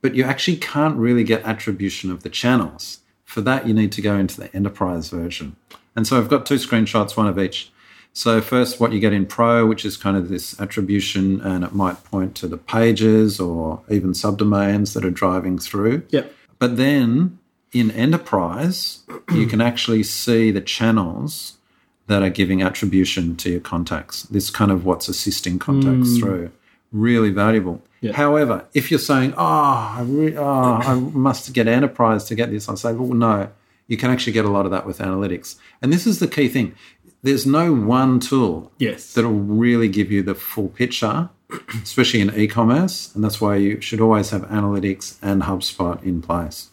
but 0.06 0.14
you 0.14 0.24
actually 0.24 0.58
can't 0.58 0.98
really 0.98 1.24
get 1.24 1.44
attribution 1.46 2.12
of 2.12 2.22
the 2.22 2.30
channels. 2.30 3.00
For 3.24 3.42
that, 3.42 3.68
you 3.68 3.74
need 3.74 3.92
to 3.94 4.04
go 4.04 4.16
into 4.16 4.40
the 4.40 4.56
enterprise 4.56 5.10
version. 5.10 5.56
And 5.96 6.06
so 6.06 6.20
I've 6.20 6.30
got 6.30 6.46
two 6.46 6.58
screenshots, 6.58 7.18
one 7.18 7.28
of 7.28 7.40
each. 7.40 7.72
So 8.14 8.40
first, 8.40 8.80
what 8.80 8.94
you 8.94 9.00
get 9.00 9.14
in 9.14 9.26
Pro, 9.26 9.66
which 9.66 9.84
is 9.84 9.98
kind 9.98 10.16
of 10.16 10.30
this 10.30 10.62
attribution, 10.62 11.42
and 11.42 11.64
it 11.64 11.74
might 11.74 12.04
point 12.04 12.36
to 12.36 12.48
the 12.48 12.56
pages 12.56 13.40
or 13.40 13.82
even 13.90 14.12
subdomains 14.12 14.94
that 14.94 15.04
are 15.04 15.10
driving 15.10 15.58
through. 15.58 16.06
Yep. 16.10 16.32
But 16.60 16.78
then 16.78 17.40
in 17.72 17.90
Enterprise, 17.90 19.00
you 19.34 19.48
can 19.48 19.60
actually 19.60 20.04
see 20.04 20.52
the 20.52 20.62
channels 20.62 21.58
that 22.06 22.22
are 22.22 22.30
giving 22.30 22.62
attribution 22.62 23.36
to 23.38 23.50
your 23.50 23.60
contacts. 23.60 24.22
This 24.22 24.52
kind 24.52 24.70
of 24.70 24.86
what's 24.86 25.10
assisting 25.10 25.58
contacts 25.58 26.14
hmm. 26.14 26.20
through, 26.20 26.52
really 26.96 27.30
valuable. 27.30 27.82
Yeah. 28.02 28.14
However, 28.14 28.66
if 28.74 28.90
you're 28.92 29.00
saying, 29.00 29.34
"Oh, 29.38 29.44
I, 29.44 30.04
re- 30.06 30.38
oh, 30.38 30.44
I 30.44 30.94
must 30.96 31.54
get 31.54 31.68
enterprise 31.68 32.26
to 32.26 32.36
get 32.36 32.52
this," 32.52 32.70
I 32.70 32.76
say, 32.76 32.94
"Well, 32.94 33.14
no, 33.14 33.50
you 33.88 33.98
can 33.98 34.12
actually 34.12 34.34
get 34.34 34.46
a 34.46 34.50
lot 34.50 34.66
of 34.66 34.72
that 34.72 34.86
with 34.86 35.00
analytics." 35.00 35.56
And 35.82 35.92
this 35.92 36.06
is 36.08 36.20
the 36.20 36.28
key 36.28 36.48
thing: 36.48 36.76
there's 37.24 37.46
no 37.46 37.74
one 37.74 38.20
tool 38.20 38.72
Yes. 38.78 39.14
that'll 39.14 39.32
really 39.32 39.88
give 39.88 40.12
you 40.12 40.22
the 40.24 40.36
full 40.36 40.70
picture, 40.70 41.30
especially 41.84 42.22
in 42.22 42.36
e-commerce, 42.36 43.12
and 43.16 43.24
that's 43.24 43.42
why 43.42 43.56
you 43.56 43.82
should 43.82 44.02
always 44.02 44.30
have 44.30 44.44
analytics 44.50 45.18
and 45.22 45.44
HubSpot 45.44 46.02
in 46.04 46.22
place. 46.22 46.70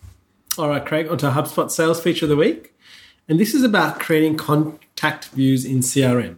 All 0.58 0.68
right, 0.68 0.84
Craig, 0.84 1.08
onto 1.08 1.28
HubSpot 1.28 1.70
sales 1.70 2.00
feature 2.00 2.26
of 2.26 2.30
the 2.30 2.36
week. 2.36 2.74
And 3.28 3.40
this 3.40 3.54
is 3.54 3.62
about 3.62 4.00
creating 4.00 4.36
contact 4.36 5.26
views 5.28 5.64
in 5.64 5.78
CRM. 5.78 6.36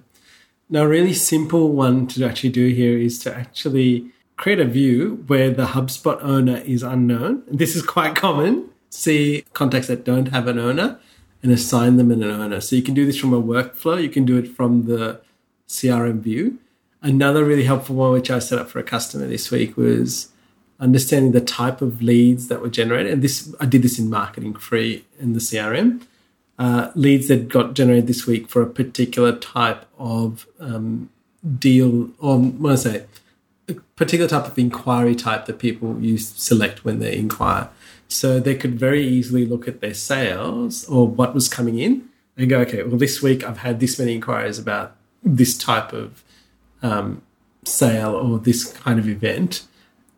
Now, 0.70 0.82
a 0.82 0.88
really 0.88 1.12
simple 1.12 1.72
one 1.72 2.06
to 2.08 2.24
actually 2.24 2.50
do 2.50 2.68
here 2.68 2.96
is 2.96 3.18
to 3.20 3.34
actually 3.34 4.10
create 4.36 4.60
a 4.60 4.64
view 4.64 5.22
where 5.26 5.50
the 5.50 5.66
HubSpot 5.66 6.18
owner 6.22 6.58
is 6.58 6.82
unknown. 6.82 7.42
This 7.46 7.76
is 7.76 7.82
quite 7.82 8.16
common. 8.16 8.70
See 8.90 9.44
contacts 9.52 9.88
that 9.88 10.04
don't 10.04 10.28
have 10.28 10.48
an 10.48 10.58
owner 10.58 10.98
and 11.42 11.52
assign 11.52 11.96
them 11.96 12.10
an 12.10 12.24
owner. 12.24 12.60
So 12.60 12.76
you 12.76 12.82
can 12.82 12.94
do 12.94 13.04
this 13.04 13.18
from 13.18 13.34
a 13.34 13.42
workflow, 13.42 14.02
you 14.02 14.08
can 14.08 14.24
do 14.24 14.38
it 14.38 14.48
from 14.48 14.86
the 14.86 15.20
CRM 15.68 16.20
view. 16.20 16.58
Another 17.02 17.44
really 17.44 17.64
helpful 17.64 17.96
one, 17.96 18.12
which 18.12 18.30
I 18.30 18.38
set 18.38 18.58
up 18.58 18.70
for 18.70 18.78
a 18.78 18.82
customer 18.82 19.26
this 19.26 19.50
week, 19.50 19.76
was 19.76 20.30
understanding 20.80 21.32
the 21.32 21.40
type 21.42 21.82
of 21.82 22.02
leads 22.02 22.48
that 22.48 22.62
were 22.62 22.70
generated. 22.70 23.12
And 23.12 23.22
this, 23.22 23.54
I 23.60 23.66
did 23.66 23.82
this 23.82 23.98
in 23.98 24.08
marketing 24.08 24.54
free 24.54 25.04
in 25.20 25.34
the 25.34 25.38
CRM. 25.38 26.06
Uh, 26.56 26.92
leads 26.94 27.26
that 27.26 27.48
got 27.48 27.74
generated 27.74 28.06
this 28.06 28.28
week 28.28 28.48
for 28.48 28.62
a 28.62 28.66
particular 28.70 29.36
type 29.36 29.86
of 29.98 30.46
um, 30.60 31.10
deal, 31.58 32.10
or 32.20 32.38
what 32.38 32.72
I 32.72 32.76
say, 32.76 33.06
a 33.68 33.74
particular 33.96 34.28
type 34.28 34.46
of 34.46 34.56
inquiry 34.56 35.16
type 35.16 35.46
that 35.46 35.58
people 35.58 36.00
use 36.00 36.28
select 36.28 36.84
when 36.84 37.00
they 37.00 37.16
inquire. 37.16 37.70
So 38.06 38.38
they 38.38 38.54
could 38.54 38.78
very 38.78 39.04
easily 39.04 39.44
look 39.44 39.66
at 39.66 39.80
their 39.80 39.94
sales 39.94 40.84
or 40.88 41.08
what 41.08 41.34
was 41.34 41.48
coming 41.48 41.80
in 41.80 42.08
and 42.36 42.48
go, 42.48 42.60
okay, 42.60 42.84
well, 42.84 42.98
this 42.98 43.20
week 43.20 43.42
I've 43.42 43.58
had 43.58 43.80
this 43.80 43.98
many 43.98 44.14
inquiries 44.14 44.58
about 44.58 44.96
this 45.24 45.58
type 45.58 45.92
of 45.92 46.22
um, 46.82 47.22
sale 47.64 48.14
or 48.14 48.38
this 48.38 48.72
kind 48.72 49.00
of 49.00 49.08
event. 49.08 49.66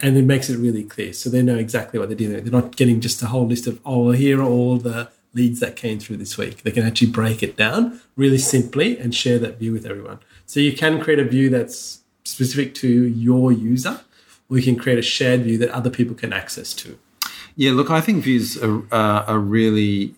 And 0.00 0.18
it 0.18 0.26
makes 0.26 0.50
it 0.50 0.58
really 0.58 0.84
clear. 0.84 1.14
So 1.14 1.30
they 1.30 1.40
know 1.40 1.56
exactly 1.56 1.98
what 1.98 2.10
they're 2.10 2.18
dealing 2.18 2.34
with. 2.34 2.44
They're 2.44 2.60
not 2.60 2.76
getting 2.76 3.00
just 3.00 3.22
a 3.22 3.28
whole 3.28 3.46
list 3.46 3.66
of, 3.66 3.80
oh, 3.86 4.00
well, 4.00 4.12
here 4.12 4.42
are 4.42 4.44
all 4.44 4.76
the 4.76 5.08
leads 5.36 5.60
that 5.60 5.76
came 5.76 5.98
through 6.00 6.16
this 6.16 6.36
week. 6.38 6.62
They 6.62 6.70
can 6.72 6.84
actually 6.84 7.10
break 7.10 7.42
it 7.42 7.56
down 7.56 8.00
really 8.16 8.38
simply 8.38 8.98
and 8.98 9.14
share 9.14 9.38
that 9.38 9.58
view 9.58 9.72
with 9.72 9.86
everyone. 9.86 10.18
So 10.46 10.58
you 10.60 10.72
can 10.72 11.00
create 11.00 11.20
a 11.20 11.24
view 11.24 11.50
that's 11.50 12.00
specific 12.24 12.74
to 12.76 12.88
your 12.88 13.52
user, 13.52 14.00
or 14.48 14.56
you 14.58 14.64
can 14.64 14.76
create 14.76 14.98
a 14.98 15.02
shared 15.02 15.42
view 15.42 15.58
that 15.58 15.70
other 15.70 15.90
people 15.90 16.14
can 16.14 16.32
access 16.32 16.72
to. 16.74 16.98
Yeah, 17.54 17.72
look, 17.72 17.90
I 17.90 18.00
think 18.00 18.24
views 18.24 18.56
are, 18.62 18.78
uh, 18.92 19.24
are 19.26 19.38
really 19.38 20.14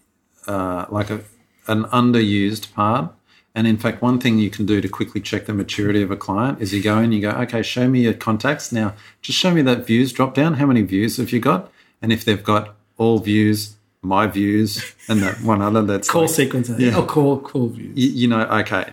uh, 0.47 0.87
like 0.89 1.11
a, 1.11 1.21
an 1.67 1.85
underused 1.85 2.73
part. 2.73 3.13
And 3.55 3.67
in 3.67 3.77
fact, 3.77 4.03
one 4.03 4.21
thing 4.21 4.39
you 4.39 4.51
can 4.51 4.67
do 4.67 4.81
to 4.81 4.89
quickly 4.89 5.21
check 5.21 5.47
the 5.47 5.55
maturity 5.55 6.03
of 6.03 6.11
a 6.13 6.17
client 6.17 6.61
is 6.61 6.73
you 6.73 6.83
go 6.83 6.99
in, 6.99 7.11
you 7.11 7.21
go, 7.21 7.31
okay, 7.31 7.63
show 7.63 7.89
me 7.89 8.03
your 8.03 8.15
contacts. 8.15 8.71
Now, 8.71 8.95
just 9.21 9.39
show 9.39 9.53
me 9.53 9.63
that 9.63 9.87
views 9.87 10.13
drop 10.13 10.35
down. 10.35 10.55
How 10.55 10.67
many 10.67 10.83
views 10.83 11.17
have 11.17 11.33
you 11.33 11.41
got? 11.41 11.73
And 12.01 12.13
if 12.13 12.25
they've 12.25 12.45
got 12.45 12.77
all 12.99 13.19
views, 13.19 13.75
my 14.03 14.27
views, 14.27 14.95
and 15.09 15.21
that 15.23 15.41
one 15.43 15.61
other 15.63 15.83
that's 15.83 16.09
Call 16.09 16.23
like, 16.23 16.53
Yeah. 16.79 16.97
oh, 16.97 17.05
call 17.05 17.39
call 17.41 17.69
views. 17.69 17.97
you, 17.97 18.11
you 18.11 18.29
know, 18.29 18.43
okay, 18.43 18.93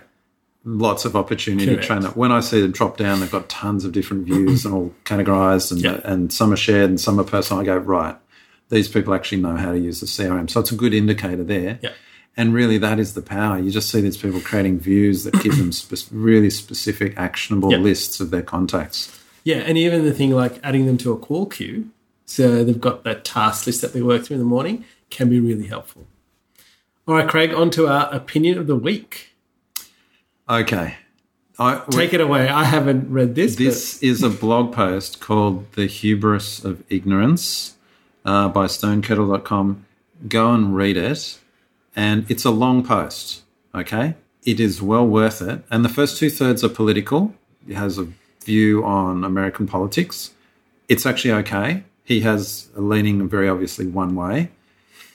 lots 0.64 1.04
of 1.04 1.14
opportunity 1.14 1.66
Correct. 1.66 1.82
to 1.82 1.86
train 1.86 2.00
that. 2.02 2.16
When 2.16 2.32
I 2.32 2.40
see 2.40 2.60
them 2.60 2.72
drop 2.72 2.96
down, 2.96 3.20
they've 3.20 3.30
got 3.30 3.48
tons 3.48 3.84
of 3.84 3.92
different 3.92 4.24
views 4.26 4.64
and 4.64 4.74
all 4.74 4.92
categorized, 5.04 5.70
and 5.72 5.80
Yeah. 5.80 6.00
and 6.04 6.32
some 6.32 6.52
are 6.52 6.56
shared 6.56 6.90
and 6.90 7.00
some 7.00 7.20
are 7.20 7.24
personal. 7.24 7.62
I 7.62 7.64
go 7.66 7.76
right. 7.76 8.16
These 8.68 8.88
people 8.88 9.14
actually 9.14 9.40
know 9.42 9.56
how 9.56 9.72
to 9.72 9.78
use 9.78 10.00
the 10.00 10.06
CRM, 10.06 10.50
so 10.50 10.60
it's 10.60 10.72
a 10.72 10.76
good 10.76 10.92
indicator 10.92 11.44
there. 11.44 11.78
Yeah. 11.82 11.90
And 12.38 12.52
really, 12.52 12.76
that 12.78 12.98
is 12.98 13.14
the 13.14 13.22
power. 13.22 13.58
You 13.58 13.70
just 13.70 13.88
see 13.90 14.00
these 14.02 14.16
people 14.18 14.40
creating 14.40 14.80
views 14.80 15.24
that 15.24 15.40
give 15.42 15.56
them 15.56 15.72
spe- 15.72 16.08
really 16.12 16.50
specific, 16.50 17.14
actionable 17.16 17.70
Yeah. 17.70 17.78
lists 17.78 18.20
of 18.20 18.30
their 18.30 18.42
contacts. 18.42 19.10
Yeah, 19.44 19.58
and 19.58 19.78
even 19.78 20.04
the 20.04 20.12
thing 20.12 20.32
like 20.32 20.58
adding 20.64 20.84
them 20.86 20.98
to 20.98 21.12
a 21.12 21.16
call 21.16 21.46
queue, 21.46 21.86
so 22.26 22.64
they've 22.64 22.80
got 22.80 23.04
that 23.04 23.24
task 23.24 23.66
list 23.66 23.80
that 23.82 23.92
they 23.94 24.02
work 24.02 24.24
through 24.24 24.34
in 24.34 24.40
the 24.40 24.44
morning, 24.46 24.84
can 25.10 25.28
be 25.28 25.40
really 25.40 25.66
helpful. 25.66 26.06
All 27.06 27.14
right, 27.14 27.28
Craig, 27.28 27.54
on 27.54 27.70
to 27.70 27.86
our 27.86 28.12
opinion 28.12 28.58
of 28.58 28.66
the 28.66 28.76
week. 28.76 29.34
Okay, 30.48 30.96
I, 31.58 31.82
Take 31.90 32.12
it 32.12 32.20
away. 32.20 32.48
I 32.48 32.64
haven't 32.64 33.10
read 33.10 33.34
this. 33.34 33.56
This 33.56 34.02
is 34.02 34.22
a 34.22 34.28
blog 34.28 34.74
post 34.74 35.20
called 35.20 35.72
The 35.72 35.86
Hubris 35.86 36.62
of 36.62 36.84
Ignorance 36.90 37.76
uh, 38.26 38.48
by 38.48 38.66
stonekettle.com. 38.66 39.86
Go 40.28 40.52
and 40.52 40.76
read 40.76 40.98
it. 40.98 41.38
And 41.94 42.30
it's 42.30 42.44
a 42.44 42.50
long 42.50 42.84
post, 42.84 43.42
okay? 43.74 44.16
It 44.44 44.60
is 44.60 44.82
well 44.82 45.06
worth 45.06 45.40
it. 45.40 45.62
And 45.70 45.82
the 45.82 45.88
first 45.88 46.18
two 46.18 46.28
thirds 46.28 46.62
are 46.62 46.68
political. 46.68 47.34
It 47.66 47.76
has 47.76 47.96
a 47.98 48.08
view 48.44 48.84
on 48.84 49.24
American 49.24 49.66
politics. 49.66 50.32
It's 50.88 51.06
actually 51.06 51.32
okay. 51.32 51.84
He 52.04 52.20
has 52.20 52.68
a 52.76 52.82
leaning 52.82 53.26
very 53.30 53.48
obviously 53.48 53.86
one 53.86 54.14
way, 54.14 54.50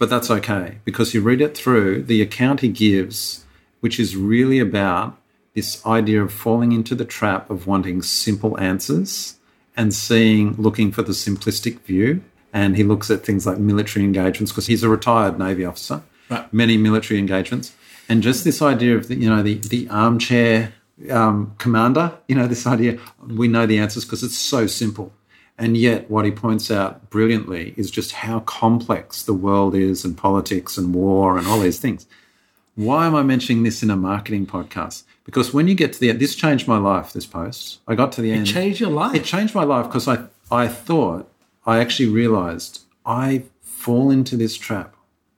but 0.01 0.10
that's 0.10 0.31
okay 0.31 0.79
because 0.84 1.13
you 1.13 1.22
read 1.22 1.41
it 1.41 1.55
through, 1.55 2.01
the 2.01 2.24
account 2.24 2.62
he 2.62 2.70
gives, 2.70 3.46
which 3.81 4.00
is 4.00 4.15
really 4.15 4.58
about 4.58 5.15
this 5.53 5.86
idea 5.86 6.24
of 6.24 6.34
falling 6.34 6.72
into 6.72 6.96
the 6.96 7.05
trap 7.05 7.48
of 7.51 7.67
wanting 7.67 8.01
simple 8.01 8.60
answers 8.60 9.36
and 9.77 9.93
seeing, 9.93 10.55
looking 10.55 10.91
for 10.91 11.03
the 11.03 11.12
simplistic 11.12 11.81
view. 11.81 12.24
And 12.51 12.77
he 12.77 12.84
looks 12.84 13.12
at 13.12 13.24
things 13.24 13.46
like 13.46 13.60
military 13.60 14.03
engagements 14.03 14.51
because 14.51 14.65
he's 14.65 14.81
a 14.81 14.89
retired 14.89 15.38
Navy 15.38 15.65
officer, 15.65 16.01
Right. 16.31 16.51
many 16.51 16.77
military 16.77 17.20
engagements. 17.20 17.75
And 18.10 18.24
just 18.24 18.43
this 18.43 18.60
idea 18.60 18.96
of 18.96 19.08
the, 19.08 19.13
you 19.13 19.29
know, 19.29 19.43
the, 19.43 19.60
the 19.60 19.88
armchair 19.89 20.74
um, 21.12 21.53
commander, 21.60 22.12
you 22.27 22.34
know, 22.34 22.48
this 22.48 22.65
idea, 22.65 22.98
we 23.27 23.48
know 23.48 23.67
the 23.67 23.77
answers 23.77 24.03
because 24.03 24.24
it's 24.24 24.39
so 24.39 24.65
simple. 24.65 25.13
And 25.58 25.77
yet, 25.77 26.10
what 26.10 26.25
he 26.25 26.31
points 26.31 26.72
out 26.72 27.10
brilliantly 27.10 27.74
is 27.77 27.91
just 27.91 28.13
how 28.13 28.39
complex 28.41 29.22
the 29.22 29.34
world 29.34 29.75
is, 29.75 30.03
and 30.03 30.17
politics, 30.17 30.77
and 30.77 30.93
war, 30.93 31.38
and 31.38 31.48
all 31.48 31.60
these 31.60 31.79
things. 31.79 32.08
Why 32.75 33.05
am 33.05 33.15
I 33.15 33.22
mentioning 33.22 33.63
this 33.63 33.84
in 33.84 33.89
a 33.89 33.96
marketing 33.96 34.48
podcast? 34.48 35.03
Because 35.24 35.53
when 35.53 35.67
you 35.67 35.75
get 35.75 35.93
to 35.93 36.00
the 36.00 36.10
end, 36.10 36.20
this 36.20 36.36
changed 36.36 36.67
my 36.67 36.77
life. 36.77 37.13
This 37.13 37.25
post, 37.25 37.79
I 37.88 37.96
got 37.96 38.12
to 38.13 38.22
the 38.22 38.31
end. 38.31 38.48
It 38.48 38.51
changed 38.51 38.79
your 38.79 38.89
life. 38.89 39.15
It 39.15 39.24
changed 39.24 39.53
my 39.53 39.63
life 39.63 39.86
because 39.86 40.08
I, 40.08 40.25
I 40.50 40.67
thought, 40.67 41.31
I 41.65 41.79
actually 41.79 42.10
realized 42.10 42.81
I 43.05 43.43
fall 43.62 44.10
into 44.10 44.36
this 44.36 44.58
trap 44.58 44.96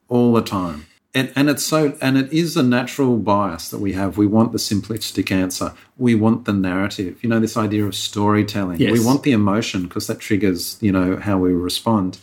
all 0.08 0.34
the 0.34 0.42
time. 0.42 0.86
And, 1.16 1.32
and 1.36 1.48
it's 1.48 1.64
so, 1.64 1.96
and 2.02 2.18
it 2.18 2.34
is 2.34 2.58
a 2.58 2.64
natural 2.64 3.18
bias 3.18 3.70
that 3.70 3.78
we 3.78 3.94
have. 3.94 4.18
We 4.18 4.26
want 4.26 4.52
the 4.52 4.58
simplistic 4.58 5.32
answer. 5.32 5.74
We 5.96 6.16
want 6.16 6.46
the 6.46 6.54
narrative. 6.54 7.24
You 7.24 7.30
know, 7.30 7.40
this 7.40 7.56
idea 7.56 7.86
of 7.86 7.94
storytelling. 7.94 8.80
Yes. 8.80 8.92
We 8.92 9.06
want 9.06 9.22
the 9.22 9.32
emotion 9.32 9.84
because 9.84 10.08
that 10.08 10.20
triggers, 10.20 10.78
you 10.82 10.92
know, 10.92 11.18
how 11.18 11.38
we 11.38 11.54
respond. 11.54 12.18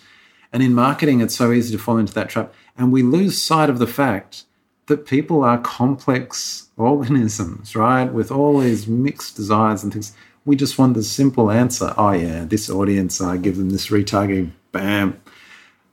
And 0.52 0.61
in 0.61 0.75
marketing, 0.75 1.20
it's 1.20 1.37
so 1.37 1.52
easy 1.52 1.70
to 1.76 1.82
fall 1.82 1.99
into 1.99 2.14
that 2.14 2.30
trap. 2.30 2.52
And 2.76 2.90
we 2.90 3.04
lose 3.04 3.40
sight 3.40 3.70
of 3.70 3.78
the 3.78 3.87
fact 3.87 4.44
that 4.87 5.06
people 5.06 5.44
are 5.44 5.59
complex 5.59 6.68
organisms, 6.76 7.76
right? 7.76 8.12
With 8.12 8.32
all 8.32 8.59
these 8.59 8.88
mixed 8.88 9.37
desires 9.37 9.85
and 9.85 9.92
things. 9.92 10.12
We 10.44 10.56
just 10.56 10.78
want 10.78 10.94
the 10.94 11.04
simple 11.04 11.50
answer. 11.50 11.94
Oh, 11.97 12.11
yeah, 12.11 12.44
this 12.44 12.68
audience, 12.68 13.20
I 13.20 13.37
give 13.37 13.56
them 13.56 13.70
this 13.70 13.87
retargeting, 13.88 14.50
bam. 14.73 15.20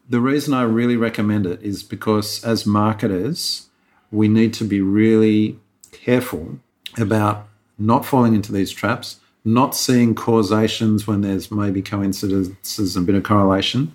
The 0.10 0.22
reason 0.22 0.54
I 0.54 0.62
really 0.62 0.96
recommend 0.96 1.46
it 1.46 1.62
is 1.62 1.84
because 1.84 2.42
as 2.44 2.66
marketers, 2.66 3.68
we 4.10 4.30
need 4.30 4.54
to 4.54 4.64
be 4.64 4.80
really 4.80 5.60
careful 5.92 6.60
about 6.98 7.48
not 7.78 8.06
falling 8.06 8.34
into 8.34 8.54
these 8.54 8.72
traps, 8.72 9.20
not 9.44 9.76
seeing 9.76 10.16
causations 10.16 11.08
when 11.08 11.22
there's 11.22 11.52
maybe 11.52 11.82
coincidences 11.82 12.96
and 12.96 13.04
a 13.04 13.06
bit 13.06 13.16
of 13.16 13.24
correlation. 13.24 13.94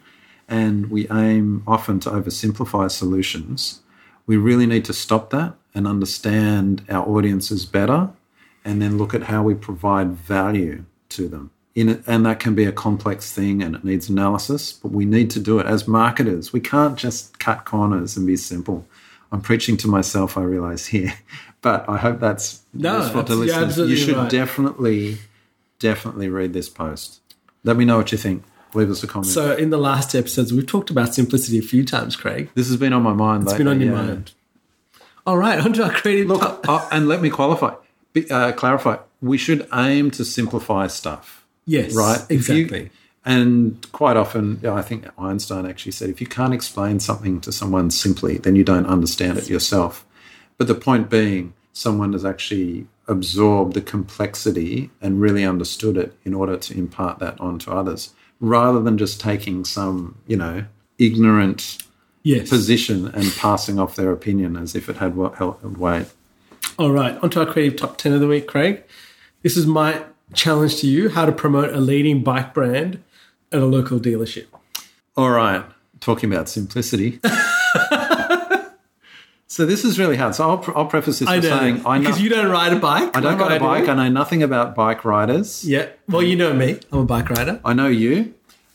And 0.49 0.91
we 0.91 1.09
aim 1.11 1.63
often 1.67 1.99
to 2.01 2.11
oversimplify 2.11 2.91
solutions. 2.91 3.81
We 4.27 4.37
really 4.37 4.67
need 4.67 4.85
to 4.85 4.93
stop 4.93 5.31
that 5.31 5.55
and 5.75 5.87
understand 5.87 6.85
our 6.91 7.09
audiences 7.09 7.65
better 7.65 8.11
and 8.67 8.83
then 8.83 8.99
look 8.99 9.15
at 9.15 9.25
how 9.25 9.43
we 9.43 9.55
provide 9.55 10.11
value 10.11 10.85
to 11.09 11.27
them. 11.27 11.53
In 11.75 11.89
it, 11.89 12.03
and 12.07 12.27
that 12.27 12.39
can 12.39 12.55
be 12.55 12.65
a 12.65 12.73
complex 12.73 13.33
thing 13.33 13.63
and 13.63 13.75
it 13.75 13.83
needs 13.83 14.11
analysis, 14.11 14.73
but 14.75 14.93
we 14.93 15.07
need 15.07 15.31
to 15.31 15.41
do 15.41 15.59
it 15.59 15.67
as 15.67 15.89
marketers. 15.89 16.53
We 16.53 16.61
can't 16.61 16.99
just 16.99 17.39
cut 17.39 17.65
corners 17.65 18.15
and 18.17 18.27
be 18.27 18.37
simple. 18.37 18.87
I'm 19.33 19.41
preaching 19.41 19.79
to 19.79 19.89
myself, 19.89 20.37
I 20.37 20.43
realize 20.43 20.87
here, 20.87 21.15
but 21.63 21.89
I 21.89 21.97
hope 21.97 22.21
that's 22.21 22.63
No, 22.75 22.99
useful 22.99 23.25
to 23.25 23.35
listeners. 23.35 23.79
You 23.79 23.97
should 23.97 24.17
right. 24.17 24.31
definitely, 24.31 25.19
definitely 25.79 26.29
read 26.29 26.53
this 26.53 26.69
post. 26.69 27.21
Let 27.65 27.77
me 27.77 27.87
know 27.87 27.97
what 27.97 28.13
you 28.13 28.19
think. 28.19 28.45
Leave 28.75 28.91
us 28.91 29.03
a 29.03 29.07
comment. 29.07 29.33
so, 29.33 29.55
in 29.55 29.71
the 29.71 29.79
last 29.79 30.15
episodes, 30.15 30.53
we've 30.53 30.67
talked 30.67 30.91
about 30.91 31.15
simplicity 31.15 31.59
a 31.59 31.63
few 31.63 31.85
times, 31.85 32.17
Craig. 32.17 32.51
this 32.55 32.69
has 32.69 32.77
been 32.77 32.93
on 32.93 33.03
my 33.03 33.13
mind. 33.13 33.45
It's 33.45 33.53
been 33.55 33.69
on 33.69 33.81
your 33.81 33.95
yeah. 33.95 34.03
mind. 34.03 34.33
All 35.27 35.37
right, 35.37 35.59
on 35.59 35.73
to 35.75 35.85
our 35.85 35.91
creative. 35.91 36.29
Look, 36.29 36.69
uh, 36.69 36.89
and 36.91 37.07
let 37.07 37.21
me 37.21 37.31
qualify, 37.31 37.75
uh, 38.31 38.53
clarify. 38.53 38.97
We 39.21 39.39
should 39.39 39.69
aim 39.73 40.11
to 40.13 40.25
simplify 40.25 40.87
stuff. 40.87 41.42
Yes, 41.65 41.95
right? 41.95 42.21
If 42.29 42.49
you- 42.49 42.65
exactly. 42.65 42.91
and 43.25 43.87
quite 43.93 44.17
often, 44.17 44.61
I 44.67 44.83
think 44.83 45.07
Einstein 45.19 45.65
actually 45.67 45.93
said, 45.93 46.11
if 46.11 46.21
you 46.21 46.27
can't 46.27 46.53
explain 46.53 47.01
something 47.01 47.41
to 47.43 47.53
someone 47.53 47.91
simply, 47.91 48.39
then 48.39 48.57
you 48.57 48.65
don't 48.65 48.87
understand 48.87 49.39
it 49.39 49.49
yourself. 49.49 50.05
But 50.59 50.67
the 50.67 50.75
point 50.75 51.09
being, 51.09 51.55
someone 51.73 52.13
has 52.13 52.25
actually 52.25 52.87
absorbed 53.09 53.75
the 53.75 53.81
complexity 53.81 54.91
and 55.01 55.21
really 55.21 55.45
understood 55.45 55.97
it 55.97 56.15
in 56.25 56.35
order 56.35 56.57
to 56.57 56.77
impart 56.77 57.19
that 57.21 57.41
onto 57.41 57.71
others, 57.71 58.13
rather 58.41 58.81
than 58.81 58.99
just 58.99 59.21
taking 59.21 59.65
some, 59.65 60.17
you 60.27 60.37
know, 60.37 60.65
ignorant 60.99 61.79
yes. 62.23 62.49
position 62.49 63.07
and 63.07 63.33
passing 63.37 63.79
off 63.79 63.97
their 63.97 64.13
opinion 64.13 64.57
as 64.57 64.75
if 64.75 64.89
it 64.89 64.97
had 64.97 65.15
held 65.15 65.77
weight. 65.79 66.07
All 66.79 66.91
right, 66.91 67.19
onto 67.23 67.41
our 67.41 67.47
creative 67.47 67.79
top 67.79 67.99
10 67.99 68.13
of 68.13 68.21
the 68.21 68.27
week, 68.27 68.47
Craig. 68.47 68.83
This 69.43 69.57
is 69.57 69.67
my 69.67 70.03
challenge 70.35 70.81
to 70.81 70.87
you 70.87 71.09
how 71.11 71.27
to 71.27 71.33
promote 71.33 71.73
a 71.75 71.81
leading 71.81 72.23
bike 72.23 72.55
brand 72.55 73.03
at 73.51 73.61
a 73.61 73.67
local 73.67 73.99
dealership. 73.99 74.47
All 75.17 75.31
right, 75.31 75.65
talking 76.01 76.33
about 76.33 76.49
simplicity. 76.49 77.21
so 79.47 79.67
this 79.67 79.85
is 79.85 79.99
really 79.99 80.17
hard. 80.17 80.35
So 80.35 80.49
I'll, 80.49 80.65
I'll 80.75 80.87
preface 80.87 81.19
this 81.19 81.29
by 81.29 81.41
saying 81.41 81.83
I 81.85 81.99
know 81.99 82.05
because 82.05 82.21
you 82.21 82.31
don't 82.31 82.51
ride 82.51 82.73
a 82.73 82.79
bike. 82.79 83.15
I 83.17 83.21
don't 83.21 83.39
ride 83.39 83.61
a 83.61 83.61
bike. 83.61 83.89
I 83.89 83.95
know 83.95 84.09
nothing 84.09 84.43
about 84.43 84.75
bike 84.75 85.05
riders. 85.05 85.65
Yeah, 85.65 85.89
well, 86.09 86.23
you 86.23 86.37
know 86.37 86.53
me. 86.53 86.81
I'm 86.91 87.01
a 87.01 87.05
bike 87.05 87.31
rider. 87.31 87.61
I 87.65 87.75
know 87.75 87.89
you. 87.89 88.35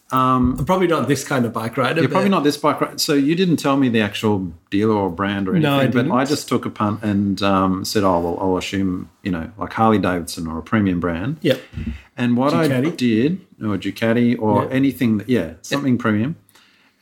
I'm 0.09 0.65
probably 0.65 0.87
not 0.87 1.07
this 1.09 1.23
kind 1.27 1.45
of 1.45 1.51
bike 1.51 1.75
rider. 1.75 1.99
You're 2.01 2.09
probably 2.09 2.29
not 2.29 2.43
this 2.45 2.55
bike 2.57 2.79
rider. 2.79 2.97
So 2.97 3.13
you 3.13 3.35
didn't 3.35 3.57
tell 3.57 3.75
me 3.75 3.89
the 3.89 3.99
actual 4.01 4.53
dealer 4.69 4.95
or 4.95 5.09
brand 5.09 5.47
or 5.49 5.51
anything. 5.51 5.69
No, 5.69 5.77
I 5.79 5.85
But 5.87 5.93
didn't. 6.03 6.11
I 6.13 6.23
just 6.25 6.47
took 6.47 6.65
a 6.65 6.69
punt 6.69 7.03
and 7.03 7.41
um, 7.43 7.83
said, 7.83 8.03
"Oh 8.03 8.19
well, 8.19 8.37
I'll 8.39 8.57
assume 8.57 9.09
you 9.23 9.31
know, 9.31 9.51
like 9.57 9.73
Harley 9.73 9.97
Davidson 9.99 10.47
or 10.47 10.57
a 10.59 10.63
premium 10.63 10.99
brand." 11.01 11.37
Yep. 11.41 11.59
And 12.15 12.37
what 12.37 12.53
I 12.53 12.67
did, 12.67 13.41
or 13.61 13.77
Ducati, 13.77 14.39
or 14.39 14.63
Yeah. 14.63 14.69
anything, 14.71 15.17
that, 15.19 15.29
yeah, 15.29 15.53
something 15.61 15.97
premium. 15.97 16.35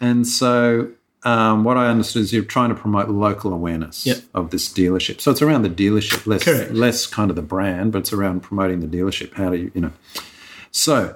And 0.02 0.28
so, 0.28 0.90
um, 1.24 1.64
what 1.64 1.78
I 1.78 1.88
understood 1.88 2.24
is 2.24 2.34
you're 2.34 2.44
trying 2.44 2.70
to 2.70 2.76
promote 2.76 3.08
local 3.10 3.54
awareness 3.54 4.06
Yep. 4.06 4.18
of 4.34 4.50
this 4.50 4.68
dealership. 4.68 5.22
So 5.22 5.32
it's 5.32 5.42
around 5.42 5.62
the 5.62 5.70
dealership, 5.70 6.26
less 6.28 6.44
Correct. 6.44 6.74
less 6.74 7.06
kind 7.08 7.30
of 7.30 7.36
the 7.36 7.42
brand, 7.44 7.92
but 7.92 8.00
it's 8.00 8.12
around 8.12 8.42
promoting 8.42 8.80
the 8.82 8.88
dealership. 8.88 9.34
How 9.36 9.52
do 9.52 9.58
you, 9.58 9.72
you 9.76 9.82
know? 9.82 9.92
So 10.72 11.16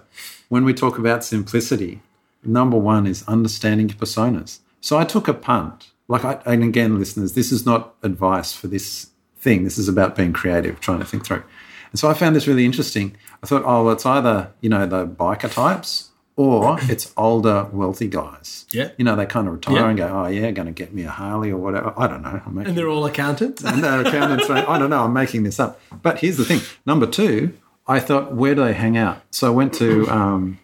when 0.50 0.63
we 0.65 0.74
talk 0.74 0.98
about 0.98 1.24
simplicity, 1.24 2.01
number 2.44 2.77
one 2.77 3.08
is 3.08 3.24
understanding 3.27 3.88
personas. 3.89 4.60
So 4.82 4.98
I 4.98 5.06
took 5.06 5.27
a 5.27 5.34
punt. 5.34 5.91
Like, 6.08 6.25
I, 6.25 6.39
and 6.46 6.63
again, 6.63 6.98
listeners, 6.98 7.34
this 7.34 7.51
is 7.51 7.65
not 7.65 7.94
advice 8.03 8.51
for 8.53 8.68
this 8.68 9.12
thing. 9.38 9.63
This 9.63 9.77
is 9.77 9.88
about 9.88 10.15
being 10.15 10.34
creative, 10.34 10.79
trying 10.79 11.00
to 11.00 11.06
think 11.06 11.25
through. 11.25 11.44
And 11.91 12.00
so 12.00 12.10
I 12.10 12.13
found 12.13 12.36
this 12.36 12.48
really 12.48 12.65
interesting. 12.65 13.15
I 13.44 13.48
thought, 13.48 13.63
oh, 13.65 13.84
well, 13.86 13.94
it's 13.94 14.06
either, 14.06 14.51
you 14.62 14.70
know, 14.70 14.86
the 14.86 15.06
biker 15.08 15.51
types 15.51 16.10
or 16.36 16.77
it's 16.84 17.13
older, 17.18 17.68
wealthy 17.74 18.08
guys. 18.08 18.65
Yeah. 18.72 18.91
You 18.98 19.03
know, 19.06 19.15
they 19.15 19.25
kind 19.25 19.48
of 19.48 19.53
retire 19.53 19.75
Yeah. 19.75 19.89
and 19.89 19.98
go, 19.98 20.08
oh, 20.08 20.27
yeah, 20.27 20.51
going 20.51 20.68
to 20.68 20.72
get 20.72 20.94
me 20.94 21.03
a 21.03 21.10
Harley 21.10 21.51
or 21.51 21.58
whatever. 21.58 21.94
I 21.98 22.08
don't 22.08 22.22
know. 22.22 22.41
And 22.46 22.77
they're 22.77 22.88
all 22.89 23.06
accountants. 23.06 23.63
and 23.63 23.84
they're 23.84 24.01
accountants 24.01 24.50
I 24.50 24.79
don't 24.79 24.89
know, 24.89 25.03
I'm 25.03 25.13
making 25.13 25.44
this 25.44 25.60
up. 25.60 25.79
But 26.01 26.20
here's 26.20 26.38
the 26.38 26.46
thing. 26.46 26.62
Number 26.86 27.06
two, 27.06 27.53
I 27.89 28.00
thought, 28.00 28.34
where 28.34 28.53
do 28.55 28.63
they 28.63 28.74
hang 28.74 28.96
out? 28.98 29.22
So 29.31 29.48
I 29.48 29.50
went 29.50 29.74
to 29.75 30.08
um, 30.10 30.60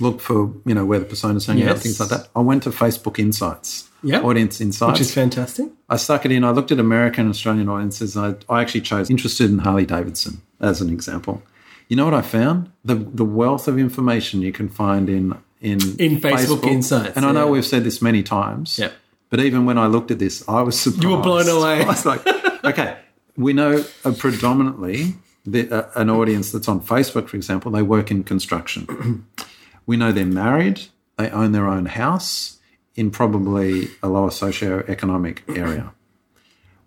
look 0.00 0.20
for, 0.20 0.52
you 0.64 0.74
know, 0.74 0.84
where 0.86 0.98
the 0.98 1.04
personas 1.04 1.46
hang 1.46 1.62
out, 1.62 1.78
things 1.78 2.00
like 2.00 2.08
that. 2.08 2.28
I 2.34 2.40
went 2.40 2.62
to 2.64 2.70
Facebook 2.70 3.18
Insights, 3.18 3.88
Yep. 4.02 4.24
Audience 4.24 4.60
Insights. 4.62 4.92
Which 4.92 5.00
is 5.02 5.12
fantastic. 5.14 5.68
I 5.90 5.96
stuck 5.96 6.24
it 6.24 6.32
in. 6.32 6.42
I 6.42 6.50
looked 6.52 6.72
at 6.72 6.78
American 6.80 7.26
and 7.26 7.30
Australian 7.34 7.68
audiences. 7.68 8.16
I, 8.16 8.34
I 8.48 8.62
actually 8.62 8.80
chose 8.80 9.10
interested 9.10 9.50
in 9.50 9.58
Harley 9.58 9.84
Davidson 9.84 10.40
as 10.58 10.80
an 10.80 10.88
example. 10.90 11.42
You 11.88 11.96
know 11.96 12.06
what 12.06 12.14
I 12.14 12.22
found? 12.22 12.70
The 12.84 12.94
the 12.94 13.24
wealth 13.24 13.68
of 13.68 13.78
information 13.78 14.40
you 14.42 14.52
can 14.52 14.68
find 14.68 15.08
in 15.10 15.36
in 15.60 15.80
In 15.98 16.18
Facebook 16.20 16.64
Insights, 16.64 17.16
And 17.16 17.26
I 17.26 17.32
know 17.32 17.48
we've 17.48 17.66
said 17.66 17.84
this 17.84 18.00
many 18.00 18.22
times. 18.22 18.78
Yep. 18.78 18.92
But 19.28 19.40
even 19.40 19.66
when 19.66 19.76
I 19.76 19.86
looked 19.86 20.10
at 20.10 20.18
this, 20.18 20.42
I 20.48 20.62
was 20.62 20.80
surprised. 20.80 21.02
You 21.02 21.10
were 21.16 21.22
blown 21.22 21.48
away. 21.48 21.82
I 21.84 21.86
was 21.86 22.06
like, 22.06 22.26
okay, 22.64 22.96
we 23.36 23.52
know 23.52 23.84
uh, 24.04 24.12
predominantly 24.12 25.14
the, 25.44 25.70
uh, 25.70 25.90
an 25.94 26.10
audience 26.10 26.52
that's 26.52 26.68
on 26.68 26.80
Facebook, 26.80 27.28
for 27.28 27.36
example, 27.36 27.70
they 27.70 27.82
work 27.82 28.10
in 28.10 28.24
construction. 28.24 29.26
we 29.86 29.96
know 29.96 30.12
they're 30.12 30.26
married, 30.26 30.82
they 31.16 31.30
own 31.30 31.52
their 31.52 31.66
own 31.66 31.86
house 31.86 32.58
in 32.96 33.10
probably 33.10 33.88
a 34.02 34.08
lower 34.08 34.30
socioeconomic 34.30 35.38
area. 35.56 35.92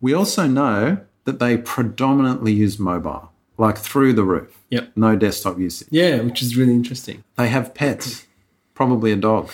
We 0.01 0.13
also 0.13 0.47
know 0.47 0.99
that 1.25 1.39
they 1.39 1.57
predominantly 1.57 2.51
use 2.51 2.77
mobile, 2.77 3.31
like 3.57 3.77
through 3.77 4.13
the 4.13 4.23
roof. 4.23 4.59
Yep. 4.69 4.91
No 4.95 5.15
desktop 5.15 5.57
usage. 5.59 5.87
Yeah, 5.91 6.19
which 6.21 6.41
is 6.41 6.57
really 6.57 6.73
interesting. 6.73 7.23
They 7.37 7.47
have 7.47 7.73
pets, 7.73 8.25
probably 8.73 9.11
a 9.11 9.15
dog, 9.15 9.49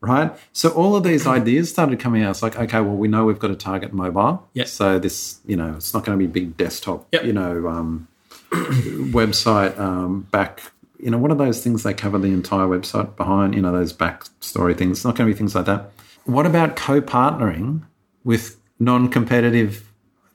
right? 0.00 0.32
So 0.52 0.70
all 0.70 0.96
of 0.96 1.02
these 1.04 1.26
ideas 1.26 1.68
started 1.70 2.00
coming 2.00 2.22
out. 2.22 2.30
It's 2.30 2.42
like, 2.42 2.58
okay, 2.58 2.80
well, 2.80 2.96
we 2.96 3.08
know 3.08 3.26
we've 3.26 3.38
got 3.38 3.48
to 3.48 3.56
target 3.56 3.92
mobile. 3.92 4.48
Yep. 4.54 4.68
So 4.68 4.98
this, 4.98 5.40
you 5.44 5.56
know, 5.56 5.74
it's 5.76 5.92
not 5.92 6.04
going 6.04 6.18
to 6.18 6.24
be 6.24 6.30
big 6.30 6.56
desktop, 6.56 7.06
Yep. 7.12 7.24
you 7.24 7.32
know, 7.34 7.68
um, 7.68 8.08
website 8.52 9.78
um, 9.78 10.22
back. 10.30 10.62
You 10.98 11.10
know, 11.10 11.18
one 11.18 11.30
of 11.30 11.38
those 11.38 11.62
things 11.62 11.82
they 11.82 11.94
cover 11.94 12.18
the 12.18 12.28
entire 12.28 12.66
website 12.66 13.16
behind? 13.16 13.54
You 13.54 13.62
know, 13.62 13.72
those 13.72 13.92
backstory 13.92 14.76
things. 14.76 14.98
It's 14.98 15.04
not 15.04 15.16
going 15.16 15.28
to 15.28 15.34
be 15.34 15.38
things 15.38 15.54
like 15.54 15.66
that. 15.66 15.92
What 16.24 16.46
about 16.46 16.76
co-partnering 16.76 17.82
with 18.24 18.56
non-competitive 18.78 19.82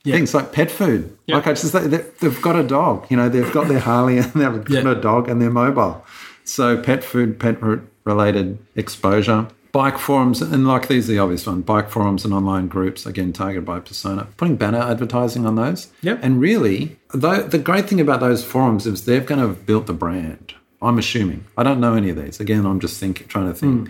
Yeah. 0.04 0.16
things 0.16 0.34
like 0.34 0.52
pet 0.52 0.72
food? 0.72 1.16
Yeah. 1.28 1.36
Like 1.36 1.48
I 1.48 1.54
just, 1.54 1.72
they, 1.74 1.86
they've 2.20 2.42
got 2.42 2.56
a 2.56 2.64
dog. 2.64 3.06
You 3.10 3.18
know, 3.18 3.30
they've 3.30 3.52
got 3.52 3.68
their 3.68 3.80
Harley 3.80 4.18
and 4.18 4.32
they've 4.34 4.64
got 4.66 4.84
Yeah. 4.86 4.92
a 4.92 4.96
dog 4.96 5.30
and 5.30 5.42
they're 5.42 5.52
mobile. 5.52 6.04
So 6.44 6.82
pet 6.82 7.04
food, 7.04 7.40
pet 7.40 7.58
related 8.04 8.58
exposure. 8.76 9.48
Bike 9.76 9.98
forums, 10.00 10.42
and 10.42 10.66
like 10.66 10.88
these 10.88 11.10
are 11.10 11.14
the 11.14 11.20
obvious 11.20 11.46
one, 11.46 11.60
bike 11.62 11.90
forums 11.90 12.24
and 12.24 12.34
online 12.34 12.68
groups, 12.70 13.06
again, 13.06 13.34
targeted 13.34 13.66
by 13.66 13.82
persona. 13.82 14.28
Putting 14.38 14.56
banner 14.56 14.80
advertising 14.80 15.46
on 15.46 15.56
those. 15.56 15.88
Yep. 16.02 16.20
And 16.24 16.40
really, 16.40 16.98
though, 17.14 17.42
the 17.42 17.58
great 17.58 17.88
thing 17.90 18.00
about 18.00 18.22
those 18.22 18.42
forums 18.42 18.88
is 18.88 19.04
they're 19.04 19.20
going 19.20 19.42
to 19.42 19.48
have 19.48 19.66
built 19.66 19.86
the 19.88 19.94
brand. 19.94 20.54
I'm 20.82 20.98
assuming. 20.98 21.44
I 21.58 21.64
don't 21.64 21.82
know 21.82 21.94
any 21.96 22.10
of 22.10 22.16
these. 22.16 22.40
Again, 22.40 22.66
I'm 22.66 22.80
just 22.80 23.00
think, 23.02 23.28
trying 23.28 23.48
to 23.50 23.54
think. 23.54 23.90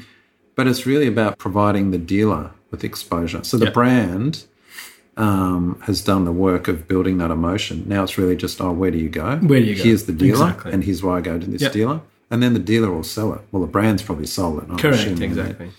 But 0.55 0.65
it's 0.67 0.87
really 0.87 1.05
about 1.07 1.37
providing 1.37 1.91
the 1.91 1.97
dealer 1.99 2.51
with 2.71 2.83
exposure. 2.83 3.43
So 3.43 3.57
the 3.57 3.65
Yep. 3.65 3.73
brand 3.75 4.43
um, 5.17 5.79
has 5.83 6.01
done 6.01 6.25
the 6.25 6.31
work 6.31 6.67
of 6.67 6.87
building 6.87 7.19
that 7.19 7.29
emotion. 7.31 7.83
Now 7.87 8.03
it's 8.03 8.17
really 8.17 8.35
just, 8.35 8.59
oh, 8.59 8.71
where 8.71 8.91
do 8.91 8.97
you 8.97 9.09
go? 9.09 9.37
Where 9.37 9.59
do 9.59 9.65
you 9.65 9.75
go? 9.75 9.83
Here's 9.83 10.05
the 10.05 10.13
dealer, 10.13 10.47
Exactly. 10.49 10.71
and 10.73 10.83
here's 10.83 11.03
why 11.03 11.17
I 11.17 11.21
go 11.21 11.37
to 11.39 11.45
this 11.49 11.61
Yep. 11.61 11.71
dealer. 11.73 12.01
And 12.35 12.43
then 12.43 12.51
the 12.51 12.59
dealer 12.59 12.91
will 12.91 13.05
sell 13.05 13.33
it. 13.33 13.39
Well, 13.53 13.61
the 13.61 13.71
brand's 13.71 14.03
probably 14.03 14.27
sold 14.27 14.61
it. 14.61 14.69
I'm 14.69 14.75
Correct, 14.75 15.21
exactly. 15.21 15.71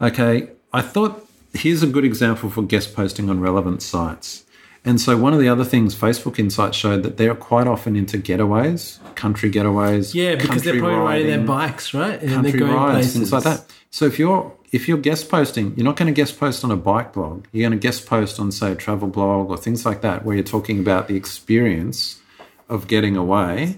Okay, 0.00 0.50
I 0.72 0.82
thought 0.82 1.24
here's 1.54 1.84
a 1.84 1.86
good 1.86 2.04
example 2.04 2.50
for 2.50 2.62
guest 2.62 2.92
posting 2.92 3.30
on 3.30 3.38
relevant 3.38 3.82
sites. 3.82 4.44
And 4.84 5.00
so 5.00 5.16
one 5.16 5.32
of 5.32 5.38
the 5.38 5.48
other 5.48 5.62
things 5.62 5.94
Facebook 5.94 6.40
Insights 6.40 6.76
showed 6.76 7.04
that 7.04 7.18
they're 7.18 7.36
quite 7.36 7.68
often 7.68 7.94
into 7.94 8.18
getaways, 8.18 8.98
country 9.14 9.48
getaways. 9.48 10.12
Yeah, 10.12 10.34
because 10.34 10.64
they're 10.64 10.80
probably 10.80 10.98
riding 10.98 11.26
their 11.28 11.46
bikes, 11.46 11.94
right? 11.94 12.20
And 12.20 12.32
country 12.32 12.50
they're 12.50 12.60
going 12.62 12.72
rides, 12.72 12.94
places. 12.94 13.12
things 13.12 13.32
like 13.32 13.44
that. 13.44 13.64
So 13.92 14.06
if 14.06 14.18
you're 14.18 14.52
if 14.72 14.88
you're 14.88 14.98
guest 14.98 15.28
posting, 15.28 15.72
you're 15.76 15.84
not 15.84 15.94
going 15.94 16.12
to 16.12 16.20
guest 16.20 16.36
post 16.36 16.64
on 16.64 16.72
a 16.72 16.76
bike 16.76 17.12
blog. 17.12 17.46
You're 17.52 17.68
going 17.68 17.78
to 17.78 17.86
guest 17.86 18.06
post 18.06 18.40
on 18.40 18.50
say 18.50 18.72
a 18.72 18.74
travel 18.74 19.06
blog 19.06 19.50
or 19.50 19.56
things 19.56 19.86
like 19.86 20.00
that, 20.00 20.24
where 20.24 20.34
you're 20.34 20.42
talking 20.42 20.80
about 20.80 21.06
the 21.06 21.14
experience 21.14 22.20
of 22.68 22.88
getting 22.88 23.16
away. 23.16 23.76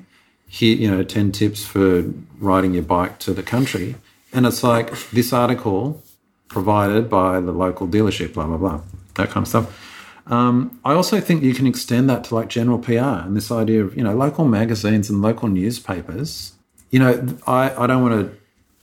Here, 0.48 0.74
you 0.76 0.90
know, 0.90 1.02
ten 1.02 1.30
tips 1.30 1.64
for 1.64 2.04
riding 2.38 2.74
your 2.74 2.82
bike 2.82 3.18
to 3.20 3.34
the 3.34 3.42
country, 3.42 3.96
and 4.32 4.46
it's 4.46 4.62
like 4.62 5.10
this 5.10 5.32
article 5.32 6.02
provided 6.48 7.10
by 7.10 7.40
the 7.40 7.52
local 7.52 7.86
dealership, 7.86 8.32
blah 8.32 8.46
blah 8.46 8.56
blah, 8.56 8.80
that 9.14 9.28
kind 9.28 9.44
of 9.44 9.48
stuff. 9.48 9.84
Um, 10.28 10.78
I 10.84 10.92
also 10.92 11.20
think 11.20 11.42
you 11.42 11.54
can 11.54 11.66
extend 11.66 12.10
that 12.10 12.24
to 12.24 12.34
like 12.34 12.48
general 12.48 12.78
PR 12.78 13.24
and 13.24 13.36
this 13.36 13.50
idea 13.50 13.82
of 13.82 13.96
you 13.96 14.02
know 14.02 14.14
local 14.14 14.44
magazines 14.44 15.08
and 15.08 15.22
local 15.22 15.48
newspapers. 15.48 16.52
You 16.90 17.00
know, 17.00 17.36
I, 17.46 17.84
I 17.84 17.86
don't 17.86 18.02
want 18.02 18.14
to 18.14 18.36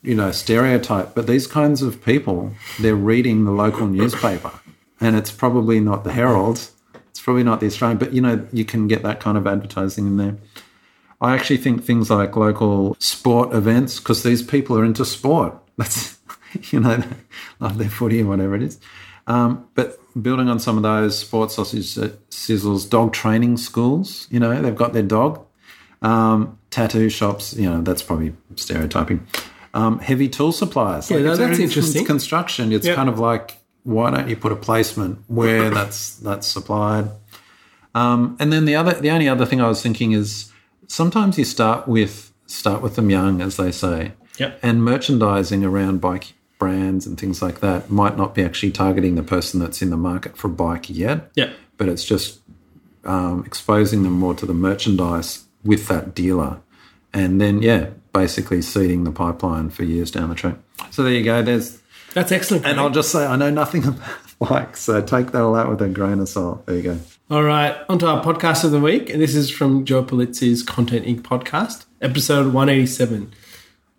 you 0.07 0.15
know 0.15 0.31
stereotype, 0.31 1.13
but 1.13 1.27
these 1.27 1.47
kinds 1.47 1.81
of 1.81 2.03
people 2.03 2.53
they're 2.79 2.95
reading 2.95 3.45
the 3.45 3.51
local 3.51 3.87
newspaper, 3.87 4.51
and 4.99 5.15
it's 5.15 5.31
probably 5.31 5.79
not 5.79 6.03
the 6.03 6.13
Herald, 6.13 6.69
it's 7.09 7.19
probably 7.21 7.43
not 7.43 7.59
the 7.59 7.67
Australian, 7.67 7.99
but 7.99 8.13
you 8.13 8.21
know 8.21 8.47
you 8.51 8.65
can 8.65 8.87
get 8.87 9.03
that 9.03 9.19
kind 9.19 9.37
of 9.37 9.45
advertising 9.45 10.07
in 10.07 10.17
there. 10.17 10.37
I 11.21 11.33
actually 11.33 11.57
think 11.57 11.83
things 11.83 12.09
like 12.09 12.35
local 12.35 12.95
sport 12.99 13.53
events, 13.53 13.99
because 13.99 14.23
these 14.23 14.41
people 14.43 14.77
are 14.77 14.83
into 14.85 15.05
sport. 15.05 15.55
That's, 15.77 16.17
you 16.71 16.79
know, 16.79 16.97
they 16.97 17.07
love 17.59 17.77
their 17.77 17.89
footy 17.89 18.21
or 18.21 18.27
whatever 18.27 18.55
it 18.55 18.63
is. 18.63 18.79
Um, 19.27 19.67
but 19.73 19.97
building 20.21 20.49
on 20.49 20.59
some 20.59 20.77
of 20.77 20.83
those 20.83 21.17
sports 21.17 21.55
sausage 21.55 21.97
uh, 21.97 22.09
sizzles, 22.29 22.89
dog 22.89 23.11
training 23.13 23.57
schools, 23.57 24.27
you 24.29 24.39
know, 24.39 24.61
they've 24.61 24.75
got 24.75 24.93
their 24.93 25.03
dog. 25.03 25.43
Um, 26.01 26.59
tattoo 26.69 27.09
shops, 27.09 27.53
you 27.55 27.69
know, 27.69 27.81
that's 27.81 28.03
probably 28.03 28.33
stereotyping. 28.55 29.25
Um, 29.73 29.99
heavy 29.99 30.29
tool 30.29 30.51
suppliers. 30.51 31.09
Yeah, 31.09 31.17
Like, 31.17 31.25
no, 31.25 31.35
that's 31.35 31.59
interesting. 31.59 32.05
Construction, 32.05 32.71
it's 32.71 32.85
Yep. 32.85 32.95
kind 32.95 33.09
of 33.09 33.17
like, 33.19 33.57
why 33.83 34.11
don't 34.11 34.29
you 34.29 34.35
put 34.35 34.51
a 34.51 34.55
placement 34.55 35.19
where 35.27 35.69
that's 35.69 36.15
that's 36.17 36.47
supplied? 36.47 37.09
Um, 37.93 38.35
and 38.39 38.51
then 38.53 38.65
the 38.65 38.75
other, 38.75 38.93
the 38.93 39.09
only 39.09 39.27
other 39.27 39.45
thing 39.45 39.61
I 39.61 39.67
was 39.67 39.81
thinking 39.81 40.11
is 40.11 40.51
sometimes 40.87 41.37
you 41.37 41.45
start 41.45 41.87
with 41.87 42.31
start 42.47 42.81
with 42.81 42.95
them 42.95 43.09
young, 43.09 43.41
as 43.41 43.57
they 43.57 43.71
say. 43.71 44.13
Yep. 44.37 44.59
And 44.61 44.83
merchandising 44.83 45.63
around 45.63 46.01
bike 46.01 46.33
brands 46.59 47.05
and 47.07 47.19
things 47.19 47.41
like 47.41 47.59
that 47.61 47.89
might 47.89 48.17
not 48.17 48.35
be 48.35 48.43
actually 48.43 48.71
targeting 48.71 49.15
the 49.15 49.23
person 49.23 49.59
that's 49.59 49.81
in 49.81 49.89
the 49.89 49.97
market 49.97 50.37
for 50.37 50.47
a 50.47 50.51
bike 50.51 50.89
yet, 50.89 51.31
Yeah. 51.35 51.51
but 51.77 51.87
it's 51.89 52.03
just 52.05 52.39
um, 53.03 53.43
exposing 53.45 54.03
them 54.03 54.13
more 54.13 54.33
to 54.35 54.45
the 54.45 54.53
merchandise 54.53 55.45
with 55.63 55.87
that 55.87 56.13
dealer. 56.15 56.59
And 57.13 57.39
then, 57.41 57.61
yeah, 57.61 57.89
basically 58.13 58.61
seeding 58.61 59.03
the 59.05 59.11
pipeline 59.11 59.69
for 59.69 59.83
years 59.83 60.11
down 60.11 60.29
the 60.29 60.35
track. 60.35 60.55
So 60.91 61.03
there 61.03 61.13
you 61.13 61.23
go. 61.23 61.41
There's, 61.41 61.81
That's 62.13 62.31
excellent. 62.31 62.65
and 62.65 62.79
I'll 62.79 62.89
just 62.89 63.11
say, 63.11 63.25
I 63.25 63.35
know 63.37 63.49
nothing 63.49 63.83
about 63.87 64.09
bikes, 64.39 64.81
so 64.81 65.01
take 65.01 65.31
that 65.31 65.41
all 65.41 65.55
out 65.55 65.69
with 65.69 65.81
a 65.81 65.87
grain 65.89 66.19
of 66.19 66.27
salt. 66.29 66.65
There 66.65 66.75
you 66.75 66.83
go. 66.83 66.99
All 67.27 67.41
right, 67.41 67.75
onto 67.89 68.05
our 68.05 68.23
podcast 68.23 68.63
of 68.63 68.69
the 68.71 68.79
week. 68.79 69.09
And 69.09 69.19
this 69.19 69.33
is 69.33 69.49
from 69.49 69.83
Joe 69.83 70.03
Pulizzi's 70.03 70.61
Content 70.61 71.07
Inc. 71.07 71.21
podcast, 71.21 71.85
episode 71.99 72.53
187. 72.53 73.33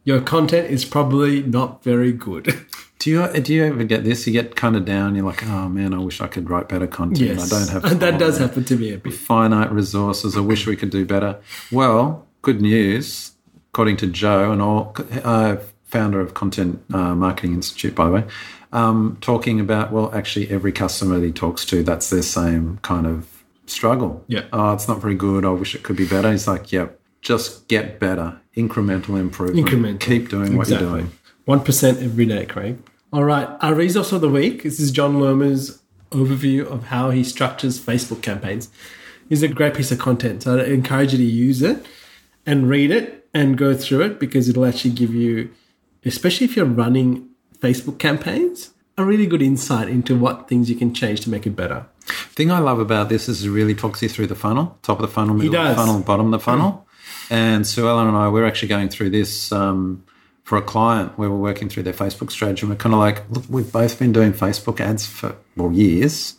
Your 0.05 0.21
content 0.21 0.71
is 0.71 0.85
probably 0.85 1.43
not 1.43 1.83
very 1.83 2.13
good. 2.13 2.67
Do 2.99 3.11
you 3.11 3.41
do 3.41 3.53
you 3.53 3.65
ever 3.65 3.85
get 3.85 4.05
this? 4.05 4.27
You 4.27 4.33
get 4.33 4.57
kind 4.57 4.75
of 4.75 4.85
down. 4.87 5.15
You're 5.15 5.27
like, 5.27 5.47
oh 5.47 5.69
man, 5.69 5.93
I 5.93 5.99
wish 5.99 6.21
I 6.23 6.29
could 6.29 6.49
write 6.49 6.69
better 6.69 6.87
content. 6.87 7.39
I 7.39 7.47
don't 7.47 7.69
have. 7.69 7.85
And 7.85 8.01
that 8.01 8.19
does 8.19 8.39
happen 8.39 8.65
to 8.65 8.77
me 8.77 8.93
a 8.95 8.99
bit. 8.99 9.13
finite 9.13 9.71
resources. 9.71 10.37
I 10.37 10.41
wish 10.41 10.67
we 10.67 10.77
could 10.77 10.91
do 10.91 11.05
better. 11.05 11.39
Well, 11.71 12.27
good 12.43 12.61
news, 12.61 13.33
according 13.73 13.99
to 13.99 14.07
Joe 14.07 14.51
and 14.51 14.63
all, 14.63 14.97
uh, 15.23 15.57
founder 15.85 16.21
of 16.21 16.33
Content 16.35 16.83
uh, 16.93 17.15
Marketing 17.15 17.53
Institute, 17.53 17.95
by 17.95 18.07
the 18.07 18.13
way, 18.13 18.25
um, 18.73 19.19
talking 19.21 19.61
about 19.61 19.93
well, 19.93 20.13
actually, 20.15 20.51
every 20.51 20.73
customer 20.73 21.19
that 21.19 21.27
he 21.27 21.33
talks 21.33 21.65
to, 21.67 21.83
that's 21.83 22.11
their 22.11 22.23
same 22.23 22.79
kind 22.83 23.07
of 23.07 23.45
struggle. 23.67 24.25
Yeah. 24.29 24.45
Oh, 24.53 24.73
it's 24.73 24.89
not 24.89 25.01
very 25.01 25.15
good. 25.15 25.45
I 25.45 25.51
wish 25.51 25.75
it 25.75 25.83
could 25.83 25.97
be 25.97 26.07
better. 26.07 26.31
He's 26.31 26.49
like, 26.49 26.73
yep, 26.73 27.01
just 27.21 27.69
get 27.69 27.99
better, 27.99 28.41
incremental 28.57 29.19
improvement. 29.19 29.67
Incremental. 29.67 30.01
Keep 30.01 30.29
doing 30.29 30.57
what 30.57 30.69
you're 30.69 30.79
doing. 30.79 31.13
1% 31.47 32.03
every 32.03 32.27
day, 32.27 32.45
Craig. 32.47 32.79
All 33.13 33.25
right, 33.25 33.49
our 33.61 33.75
resource 33.75 34.13
of 34.13 34.21
the 34.21 34.29
week. 34.29 34.65
This 34.65 34.81
is 34.81 34.91
Jon 34.91 35.17
Loomer's 35.17 35.81
overview 36.11 36.67
of 36.67 36.85
how 36.87 37.11
he 37.11 37.23
structures 37.25 37.79
Facebook 37.79 38.23
campaigns. 38.23 38.69
It's 39.31 39.43
a 39.43 39.49
great 39.49 39.75
piece 39.75 39.91
of 39.91 39.99
content. 39.99 40.43
So 40.43 40.59
I 40.59 40.65
encourage 40.65 41.13
you 41.13 41.19
to 41.19 41.25
use 41.25 41.63
it 41.63 41.85
and 42.45 42.69
read 42.69 42.91
it 42.91 43.29
and 43.35 43.59
go 43.59 43.75
through 43.75 44.03
it 44.03 44.21
because 44.21 44.49
it'll 44.49 44.67
actually 44.67 44.93
give 44.93 45.15
you, 45.15 45.51
especially 46.05 46.45
if 46.45 46.57
you're 46.57 46.65
running 46.65 47.29
Facebook 47.61 47.99
campaigns, 47.99 48.71
a 48.97 49.05
really 49.05 49.27
good 49.27 49.43
insight 49.43 49.89
into 49.89 50.17
what 50.17 50.49
things 50.49 50.71
you 50.71 50.77
can 50.77 50.95
change 50.95 51.21
to 51.23 51.31
make 51.31 51.47
it 51.47 51.57
better. 51.57 51.87
thing 52.07 52.51
I 52.51 52.59
love 52.59 52.79
about 52.79 53.09
this 53.09 53.29
is 53.29 53.45
it 53.45 53.51
really 53.51 53.75
talks 53.75 54.03
you 54.03 54.09
through 54.09 54.29
the 54.29 54.35
funnel, 54.35 54.79
top 54.83 54.99
of 54.99 55.03
the 55.03 55.13
funnel, 55.13 55.35
middle 55.35 55.57
of 55.57 55.69
the 55.69 55.75
funnel, 55.75 56.01
bottom 56.01 56.27
of 56.27 56.33
the 56.33 56.39
funnel. 56.39 56.87
And 57.29 57.67
Sue 57.67 57.89
Ellen 57.89 58.09
and 58.09 58.17
I, 58.17 58.29
we're 58.29 58.47
actually 58.47 58.69
going 58.69 58.89
through 58.89 59.11
this 59.11 59.51
um, 59.53 60.05
for 60.45 60.57
a 60.57 60.63
client 60.63 61.19
where 61.19 61.29
we're 61.29 61.37
working 61.37 61.69
through 61.69 61.83
their 61.83 61.93
Facebook 61.93 62.31
strategy. 62.31 62.63
And 62.63 62.71
we're 62.71 62.77
kind 62.77 62.95
of 62.95 63.01
like, 63.01 63.29
look, 63.31 63.45
we've 63.49 63.71
both 63.71 63.99
been 63.99 64.13
doing 64.13 64.33
Facebook 64.33 64.81
ads 64.81 65.07
for 65.07 65.37
well 65.57 65.73
years, 65.73 66.35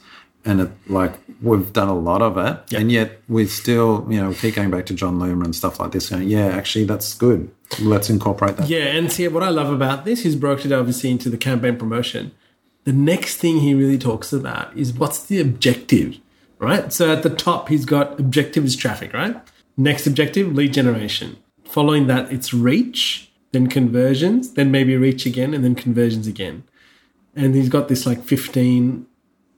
and 0.48 0.62
it, 0.62 0.72
like 0.88 1.14
we've 1.42 1.74
done 1.74 1.90
a 1.90 1.96
lot 1.96 2.22
of 2.22 2.38
it, 2.38 2.74
and 2.74 2.90
yet 2.90 3.20
we 3.28 3.46
still, 3.46 4.08
you 4.10 4.20
know, 4.20 4.34
keep 4.34 4.56
going 4.56 4.72
back 4.72 4.86
to 4.86 4.94
Jon 4.94 5.20
Loomer 5.20 5.44
and 5.44 5.54
stuff 5.54 5.80
like 5.80 5.92
this. 5.92 6.10
Going, 6.10 6.30
yeah, 6.30 6.48
actually, 6.48 6.86
that's 6.86 7.14
good. 7.14 7.52
Let's 7.82 8.10
incorporate 8.10 8.56
that. 8.56 8.70
Yeah, 8.70 8.86
and 8.86 9.12
see 9.12 9.28
what 9.28 9.44
I 9.44 9.50
love 9.50 9.72
about 9.72 10.06
this, 10.06 10.24
he's 10.24 10.38
broken 10.38 10.72
it 10.72 10.76
obviously 10.76 11.12
into 11.12 11.30
the 11.30 11.38
campaign 11.38 11.76
promotion. 11.76 12.32
The 12.86 12.94
next 12.94 13.38
thing 13.38 13.60
he 13.60 13.74
really 13.74 13.98
talks 13.98 14.32
about 14.32 14.76
is 14.76 14.94
what's 14.94 15.26
the 15.26 15.42
objective, 15.42 16.18
right? 16.60 16.94
So 16.94 17.12
at 17.12 17.24
the 17.24 17.30
top, 17.30 17.68
he's 17.68 17.84
got 17.84 18.18
objective 18.18 18.64
is 18.64 18.78
traffic, 18.78 19.14
right? 19.14 19.36
Next 19.76 20.08
objective, 20.08 20.56
lead 20.56 20.74
generation. 20.74 21.36
Following 21.66 22.08
that, 22.08 22.32
it's 22.32 22.54
reach, 22.54 23.30
then 23.52 23.68
conversions, 23.68 24.54
then 24.54 24.72
maybe 24.72 24.96
reach 24.96 25.26
again, 25.26 25.54
and 25.54 25.66
then 25.66 25.76
conversions 25.76 26.26
again. 26.26 26.64
And 27.36 27.54
he's 27.54 27.68
got 27.68 27.90
this 27.90 28.06
like 28.06 28.24
15 28.24 29.06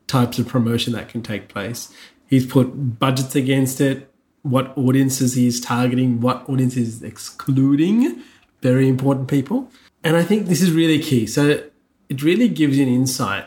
types 0.10 0.40
of 0.40 0.48
promotion 0.48 0.92
that 0.94 1.08
can 1.08 1.22
take 1.22 1.48
place. 1.48 1.94
He's 2.28 2.46
put 2.46 3.00
budgets 3.00 3.36
against 3.36 3.80
it, 3.80 4.12
what 4.42 4.78
audiences 4.78 5.36
he's 5.36 5.62
targeting, 5.62 6.20
what 6.20 6.48
audiences 6.50 7.00
he's 7.00 7.04
excluding, 7.04 8.22
very 8.62 8.88
important 8.88 9.28
people. 9.28 9.72
And 10.04 10.18
I 10.18 10.24
think 10.24 10.48
this 10.48 10.62
is 10.62 10.72
really 10.72 11.00
key. 11.00 11.28
So 11.28 11.64
it 12.10 12.24
really 12.24 12.50
gives 12.50 12.78
you 12.78 12.86
an 12.86 12.94
insight. 12.94 13.46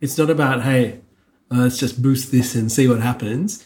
It's 0.00 0.16
not 0.16 0.30
about, 0.30 0.62
hey, 0.62 1.00
uh, 1.50 1.62
let's 1.62 1.78
just 1.78 2.02
boost 2.02 2.30
this 2.30 2.54
and 2.54 2.70
see 2.70 2.88
what 2.88 3.00
happens. 3.00 3.64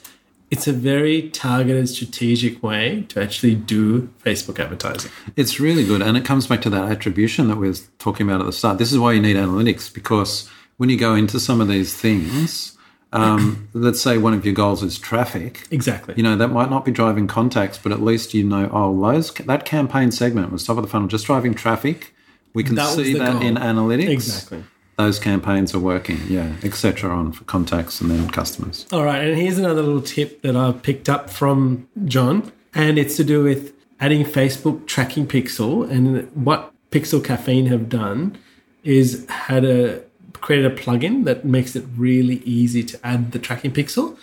It's 0.51 0.67
a 0.67 0.73
very 0.73 1.31
targeted, 1.31 1.89
strategic 1.89 2.63
way 2.63 3.07
to 3.09 3.23
actually 3.23 3.55
do 3.55 4.09
Facebook 4.23 4.59
advertising. 4.59 5.11
It's 5.35 5.59
really 5.59 5.85
good. 5.85 6.03
And 6.03 6.17
it 6.17 6.27
comes 6.27 6.47
back 6.47 6.61
to 6.63 6.71
that 6.71 6.91
attribution 6.91 7.49
that 7.49 7.57
we 7.57 7.69
were 7.69 7.77
talking 7.99 8.29
about 8.29 8.41
at 8.41 8.47
the 8.47 8.53
start. 8.53 8.79
This 8.79 8.93
is 8.93 8.99
why 8.99 9.13
you 9.13 9.23
need 9.23 9.37
analytics 9.37 9.93
because 9.93 10.51
when 10.77 10.89
you 10.89 10.97
go 10.99 11.15
into 11.15 11.39
some 11.41 11.61
of 11.61 11.69
these 11.69 11.95
things, 11.95 12.77
um, 13.13 13.69
let's 13.75 14.01
say 14.01 14.19
one 14.19 14.35
of 14.35 14.45
your 14.45 14.55
goals 14.55 14.83
is 14.83 14.99
traffic. 14.99 15.67
Exactly. 15.71 16.15
You 16.17 16.23
know, 16.23 16.37
that 16.37 16.49
might 16.49 16.71
not 16.71 16.85
be 16.85 16.93
driving 16.93 17.27
contacts, 17.27 17.79
but 17.79 17.93
at 17.93 18.01
least 18.03 18.35
you 18.35 18.45
know, 18.45 18.71
oh, 18.73 18.99
those, 19.01 19.33
that 19.35 19.65
campaign 19.65 20.11
segment 20.13 20.51
was 20.53 20.65
top 20.65 20.77
of 20.79 20.83
the 20.83 20.89
funnel, 20.89 21.09
just 21.09 21.27
driving 21.27 21.55
traffic. 21.55 22.15
We 22.55 22.63
can 22.65 22.75
That 22.75 22.95
see 22.95 23.15
that 23.15 23.33
goal. 23.35 23.43
in 23.43 23.55
analytics. 23.57 24.09
Exactly. 24.11 24.65
Those 24.99 25.19
campaigns 25.19 25.75
are 25.75 25.79
working, 25.81 26.21
yeah, 26.29 26.55
etc. 26.63 27.11
on 27.11 27.33
for 27.33 27.45
contacts 27.45 28.01
and 28.03 28.11
then 28.11 28.29
customers. 28.29 28.87
All 28.93 29.03
right, 29.05 29.25
and 29.25 29.39
here's 29.41 29.57
another 29.59 29.83
little 29.83 30.03
tip 30.03 30.43
that 30.43 30.55
I've 30.55 30.83
picked 30.83 31.09
up 31.09 31.31
from 31.31 31.89
Jon, 32.05 32.53
and 32.75 32.99
it's 32.99 33.17
to 33.17 33.25
do 33.25 33.43
with 33.43 33.73
adding 34.01 34.23
Facebook 34.23 34.87
tracking 34.87 35.27
pixel. 35.27 35.91
And 35.91 36.31
what 36.35 36.73
Pixel 36.91 37.25
Caffeine 37.25 37.67
have 37.67 37.89
done 37.89 38.37
is 38.85 39.25
had 39.31 39.65
a 39.65 40.03
created 40.43 40.71
a 40.71 40.75
plugin 40.75 41.25
that 41.25 41.47
makes 41.47 41.75
it 41.75 41.85
really 41.97 42.37
easy 42.45 42.83
to 42.83 43.01
add 43.03 43.33
the 43.33 43.39
tracking 43.39 43.73
pixel, 43.73 44.19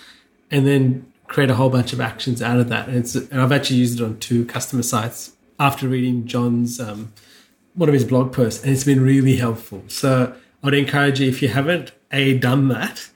and 0.52 0.68
then 0.68 1.12
create 1.28 1.50
a 1.50 1.56
whole 1.56 1.72
bunch 1.72 1.92
of 1.94 2.00
actions 2.00 2.42
out 2.42 2.60
of 2.60 2.70
that. 2.70 2.88
And 2.88 3.04
and 3.32 3.42
I've 3.42 3.52
actually 3.52 3.78
used 3.78 4.00
it 4.00 4.04
on 4.04 4.20
two 4.20 4.46
customer 4.46 4.84
sites 4.84 5.34
after 5.60 5.88
reading 5.88 6.28
Jon's 6.28 6.80
um, 6.80 7.12
one 7.74 7.90
of 7.90 7.94
his 7.94 8.06
blog 8.06 8.32
posts, 8.32 8.64
and 8.64 8.72
it's 8.72 8.84
been 8.84 9.02
really 9.02 9.38
helpful. 9.38 9.84
So 9.88 10.36
I'd 10.64 10.76
encourage 10.76 11.20
you 11.20 11.28
if 11.28 11.42
you 11.42 11.48
haven't 11.48 11.92
a 12.12 12.38
done 12.38 12.68
that 12.68 13.10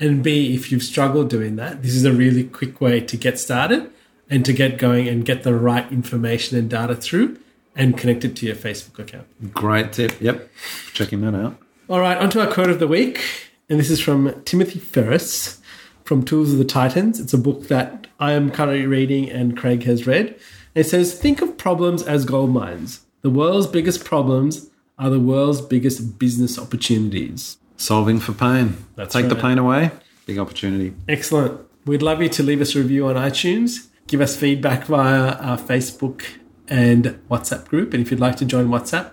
and 0.00 0.22
B, 0.22 0.54
if 0.54 0.72
you've 0.72 0.82
struggled 0.82 1.28
doing 1.28 1.56
that, 1.56 1.82
this 1.82 1.94
is 1.94 2.06
a 2.06 2.12
really 2.12 2.44
quick 2.44 2.80
way 2.80 3.02
to 3.02 3.16
get 3.18 3.38
started 3.38 3.90
and 4.30 4.44
to 4.46 4.52
get 4.54 4.78
going 4.78 5.06
and 5.06 5.26
get 5.26 5.42
the 5.42 5.54
right 5.54 5.90
information 5.92 6.58
and 6.58 6.70
data 6.70 6.96
through 6.96 7.38
and 7.76 7.98
connect 7.98 8.24
it 8.24 8.34
to 8.36 8.46
your 8.46 8.56
Facebook 8.56 8.98
account. 8.98 9.26
Great 9.52 9.92
tip. 9.92 10.18
Yep, 10.20 10.48
checking 10.94 11.20
that 11.20 11.34
out. 11.34 11.58
All 11.90 11.98
right, 11.98 12.16
onto 12.16 12.38
our 12.38 12.46
quote 12.46 12.70
of 12.70 12.78
the 12.78 12.86
week. 12.86 13.20
And 13.68 13.80
this 13.80 13.90
is 13.90 13.98
from 13.98 14.44
Timothy 14.44 14.78
Ferriss 14.78 15.60
from 16.04 16.24
Tools 16.24 16.52
of 16.52 16.58
the 16.58 16.64
Titans. 16.64 17.18
It's 17.18 17.34
a 17.34 17.38
book 17.38 17.66
that 17.66 18.06
I 18.20 18.30
am 18.30 18.52
currently 18.52 18.86
reading 18.86 19.28
and 19.28 19.56
Craig 19.56 19.82
has 19.82 20.06
read. 20.06 20.38
It 20.76 20.84
says, 20.84 21.18
Think 21.18 21.42
of 21.42 21.58
problems 21.58 22.04
as 22.04 22.24
gold 22.24 22.50
mines. 22.50 23.00
The 23.22 23.30
world's 23.30 23.66
biggest 23.66 24.04
problems 24.04 24.70
are 25.00 25.10
the 25.10 25.18
world's 25.18 25.60
biggest 25.60 26.16
business 26.16 26.60
opportunities. 26.60 27.58
Solving 27.76 28.20
for 28.20 28.34
pain. 28.34 28.76
That's 28.94 29.12
Take 29.12 29.28
the 29.28 29.34
pain 29.34 29.58
away. 29.58 29.90
Big 30.26 30.38
opportunity. 30.38 30.94
Excellent. 31.08 31.60
We'd 31.86 32.02
love 32.02 32.22
you 32.22 32.28
to 32.28 32.42
leave 32.44 32.60
us 32.60 32.76
a 32.76 32.78
review 32.78 33.08
on 33.08 33.16
iTunes. 33.16 33.88
Give 34.06 34.20
us 34.20 34.36
feedback 34.36 34.84
via 34.84 35.32
our 35.32 35.58
Facebook 35.58 36.22
and 36.68 37.18
WhatsApp 37.28 37.66
group. 37.66 37.92
And 37.92 38.00
if 38.00 38.12
you'd 38.12 38.20
like 38.20 38.36
to 38.36 38.44
join 38.44 38.68
WhatsApp, 38.68 39.12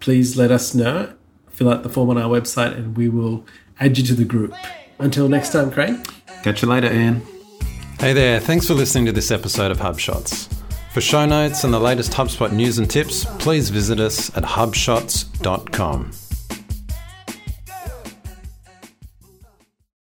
please 0.00 0.38
let 0.38 0.50
us 0.50 0.74
know. 0.74 1.12
Fill 1.54 1.70
out 1.70 1.82
the 1.82 1.88
form 1.88 2.10
on 2.10 2.18
our 2.18 2.28
website 2.28 2.76
and 2.76 2.96
we 2.96 3.08
will 3.08 3.44
add 3.80 3.96
you 3.96 4.04
to 4.04 4.14
the 4.14 4.24
group. 4.24 4.54
Until 4.98 5.28
next 5.28 5.52
time, 5.52 5.70
Craig. 5.70 5.96
Catch 6.42 6.62
you 6.62 6.68
later, 6.68 6.92
Ian. 6.92 7.22
Hey 7.98 8.12
there, 8.12 8.40
thanks 8.40 8.66
for 8.66 8.74
listening 8.74 9.06
to 9.06 9.12
this 9.12 9.30
episode 9.30 9.70
of 9.70 9.78
HubShots. 9.78 10.52
For 10.92 11.00
show 11.00 11.26
notes 11.26 11.64
and 11.64 11.72
the 11.72 11.80
latest 11.80 12.12
HubSpot 12.12 12.52
news 12.52 12.78
and 12.78 12.90
tips, 12.90 13.24
please 13.38 13.70
visit 13.70 13.98
us 13.98 14.36
at 14.36 14.44
hubshots.com. 14.44 16.10